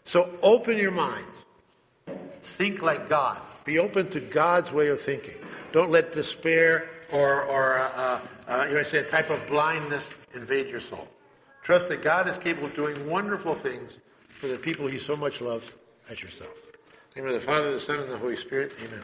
So 0.05 0.31
open 0.43 0.79
your 0.79 0.93
minds. 0.93 1.45
Think 2.43 2.83
like 2.83 3.09
God. 3.09 3.41
Be 3.65 3.79
open 3.79 4.09
to 4.11 4.21
God's 4.21 4.73
way 4.73 4.89
of 4.89 5.01
thinking. 5.01 5.37
Don't 5.73 5.91
let 5.91 6.13
despair 6.13 6.89
or, 7.13 7.43
or 7.45 7.79
uh, 7.79 7.91
uh, 7.97 8.21
uh 8.47 8.67
you 8.69 8.77
might 8.77 8.87
say 8.87 8.99
a 8.99 9.05
type 9.05 9.31
of 9.31 9.45
blindness 9.49 10.27
invade 10.35 10.69
your 10.69 10.81
soul. 10.81 11.09
Trust 11.63 11.89
that 11.89 12.03
God 12.03 12.29
is 12.29 12.37
capable 12.37 12.69
of 12.69 12.75
doing 12.75 13.09
wonderful 13.09 13.55
things 13.55 13.97
for 14.21 14.49
the 14.49 14.59
people 14.59 14.87
he 14.87 14.99
so 14.99 15.17
much 15.17 15.41
loves 15.41 15.77
as 16.11 16.23
yourself. 16.23 16.55
In 17.17 17.23
the 17.23 17.29
name 17.29 17.37
of 17.37 17.41
the 17.41 17.47
Father, 17.47 17.73
the 17.73 17.81
Son, 17.81 18.01
and 18.01 18.11
the 18.11 18.19
Holy 18.19 18.37
Spirit. 18.37 18.77
Amen. 18.85 19.01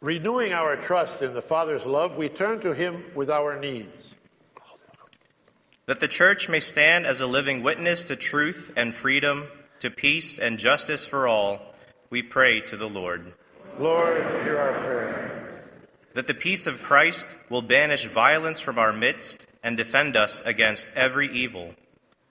Renewing 0.00 0.52
our 0.52 0.76
trust 0.76 1.20
in 1.20 1.34
the 1.34 1.42
Father's 1.42 1.84
love, 1.84 2.16
we 2.16 2.28
turn 2.28 2.60
to 2.60 2.72
Him 2.72 3.04
with 3.14 3.28
our 3.28 3.58
needs. 3.58 4.14
That 5.86 6.00
the 6.00 6.08
church 6.08 6.48
may 6.48 6.60
stand 6.60 7.04
as 7.04 7.20
a 7.20 7.26
living 7.26 7.62
witness 7.62 8.02
to 8.04 8.16
truth 8.16 8.72
and 8.76 8.94
freedom, 8.94 9.48
to 9.80 9.90
peace 9.90 10.38
and 10.38 10.58
justice 10.58 11.04
for 11.04 11.26
all, 11.26 11.74
we 12.10 12.22
pray 12.22 12.60
to 12.62 12.76
the 12.76 12.88
Lord. 12.88 13.32
Lord, 13.78 14.16
hear 14.44 14.58
our 14.58 14.72
prayer. 14.72 15.62
That 16.14 16.26
the 16.26 16.34
peace 16.34 16.66
of 16.66 16.82
Christ 16.82 17.26
will 17.50 17.62
banish 17.62 18.06
violence 18.06 18.60
from 18.60 18.78
our 18.78 18.92
midst 18.92 19.46
and 19.62 19.76
defend 19.76 20.16
us 20.16 20.40
against 20.42 20.86
every 20.94 21.28
evil, 21.28 21.74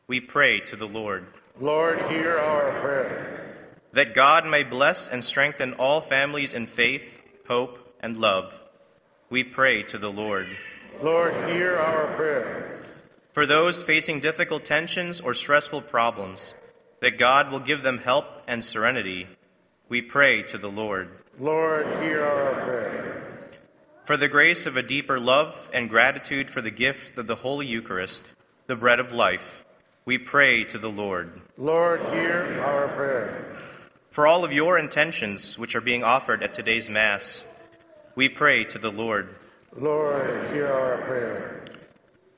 we 0.07 0.19
pray 0.19 0.59
to 0.61 0.75
the 0.75 0.88
Lord. 0.88 1.25
Lord, 1.59 1.99
hear 2.09 2.38
our 2.38 2.71
prayer. 2.79 3.55
That 3.91 4.13
God 4.13 4.45
may 4.45 4.63
bless 4.63 5.07
and 5.07 5.23
strengthen 5.23 5.73
all 5.73 6.01
families 6.01 6.53
in 6.53 6.67
faith 6.67 7.21
hope, 7.47 7.95
and 7.99 8.17
love, 8.17 8.59
we 9.29 9.43
pray 9.43 9.83
to 9.83 9.97
the 9.97 10.11
Lord. 10.11 10.47
Lord, 11.01 11.33
hear 11.49 11.77
our 11.77 12.07
prayer. 12.15 12.79
For 13.33 13.45
those 13.45 13.83
facing 13.83 14.19
difficult 14.19 14.63
tensions 14.63 15.19
or 15.19 15.33
stressful 15.33 15.81
problems, 15.81 16.55
that 17.01 17.17
God 17.17 17.51
will 17.51 17.59
give 17.59 17.81
them 17.81 17.99
help 17.99 18.41
and 18.47 18.63
serenity, 18.63 19.27
we 19.87 20.01
pray 20.01 20.41
to 20.43 20.57
the 20.57 20.69
Lord. 20.69 21.09
Lord, 21.37 21.85
hear 22.01 22.23
our 22.23 22.53
prayer. 22.63 23.23
For 24.05 24.17
the 24.17 24.27
grace 24.27 24.65
of 24.65 24.77
a 24.77 24.83
deeper 24.83 25.19
love 25.19 25.69
and 25.73 25.89
gratitude 25.89 26.49
for 26.49 26.61
the 26.61 26.71
gift 26.71 27.17
of 27.17 27.27
the 27.27 27.35
Holy 27.35 27.67
Eucharist, 27.67 28.29
the 28.67 28.75
bread 28.75 28.99
of 28.99 29.11
life, 29.11 29.65
we 30.05 30.17
pray 30.17 30.63
to 30.65 30.77
the 30.77 30.89
Lord. 30.89 31.41
Lord, 31.57 31.99
hear 32.13 32.61
our 32.63 32.87
prayer. 32.89 33.45
For 34.11 34.27
all 34.27 34.45
of 34.45 34.53
your 34.53 34.77
intentions 34.77 35.57
which 35.57 35.75
are 35.75 35.81
being 35.81 36.03
offered 36.03 36.41
at 36.43 36.53
today's 36.53 36.89
Mass, 36.89 37.45
we 38.15 38.29
pray 38.29 38.63
to 38.65 38.77
the 38.77 38.91
Lord. 38.91 39.35
Lord, 39.75 40.53
hear 40.53 40.67
our 40.67 40.97
prayer. 40.99 41.65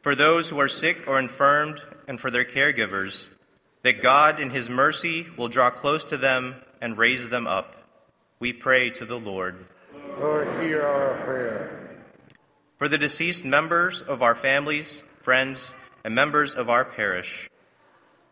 For 0.02 0.16
those 0.16 0.50
who 0.50 0.60
are 0.60 0.70
sick 0.70 1.08
or 1.08 1.20
infirmed, 1.20 1.82
and 2.08 2.20
for 2.20 2.32
their 2.32 2.46
caregivers, 2.46 3.36
that 3.84 4.02
God 4.02 4.40
in 4.40 4.50
His 4.50 4.70
mercy 4.70 5.28
will 5.36 5.50
draw 5.50 5.70
close 5.70 6.04
to 6.06 6.18
them 6.18 6.56
and 6.82 6.98
raise 6.98 7.30
them 7.30 7.48
up, 7.48 7.76
we 8.40 8.54
pray 8.54 8.90
to 8.92 9.06
the 9.06 9.20
Lord. 9.20 9.66
Lord, 10.20 10.48
hear 10.62 10.84
our 10.84 11.16
prayer. 11.26 11.90
For 12.78 12.88
the 12.88 12.98
deceased 12.98 13.46
members 13.46 14.02
of 14.02 14.22
our 14.22 14.36
families, 14.36 15.04
friends, 15.22 15.74
and 16.04 16.14
members 16.14 16.56
of 16.56 16.70
our 16.70 16.86
parish, 16.86 17.50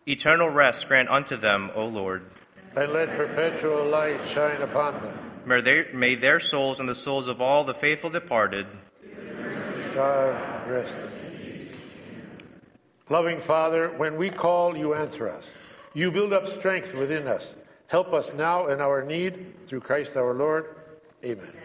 eternal 0.07 0.49
rest 0.49 0.87
grant 0.87 1.09
unto 1.09 1.35
them, 1.35 1.71
O 1.75 1.85
Lord 1.85 2.25
and 2.75 2.91
let 2.91 3.09
perpetual 3.15 3.85
light 3.85 4.19
shine 4.27 4.61
upon 4.61 5.01
them. 5.01 5.17
May, 5.45 5.61
they, 5.61 5.87
may 5.93 6.15
their 6.15 6.39
souls 6.39 6.79
and 6.79 6.89
the 6.89 6.95
souls 6.95 7.27
of 7.27 7.41
all 7.41 7.63
the 7.63 7.73
faithful 7.73 8.09
departed. 8.09 8.67
God 9.93 10.69
rest 10.69 11.11
Loving 13.07 13.39
Father, 13.39 13.89
when 13.89 14.17
we 14.17 14.31
call, 14.31 14.75
you 14.75 14.95
answer 14.95 15.29
us. 15.29 15.47
You 15.93 16.11
build 16.11 16.33
up 16.33 16.47
strength 16.47 16.95
within 16.95 17.27
us. 17.27 17.55
Help 17.95 18.11
us 18.11 18.33
now 18.33 18.67
in 18.67 18.81
our 18.81 19.05
need 19.05 19.55
through 19.67 19.79
Christ 19.79 20.17
our 20.17 20.33
Lord. 20.33 20.65
Amen. 21.23 21.64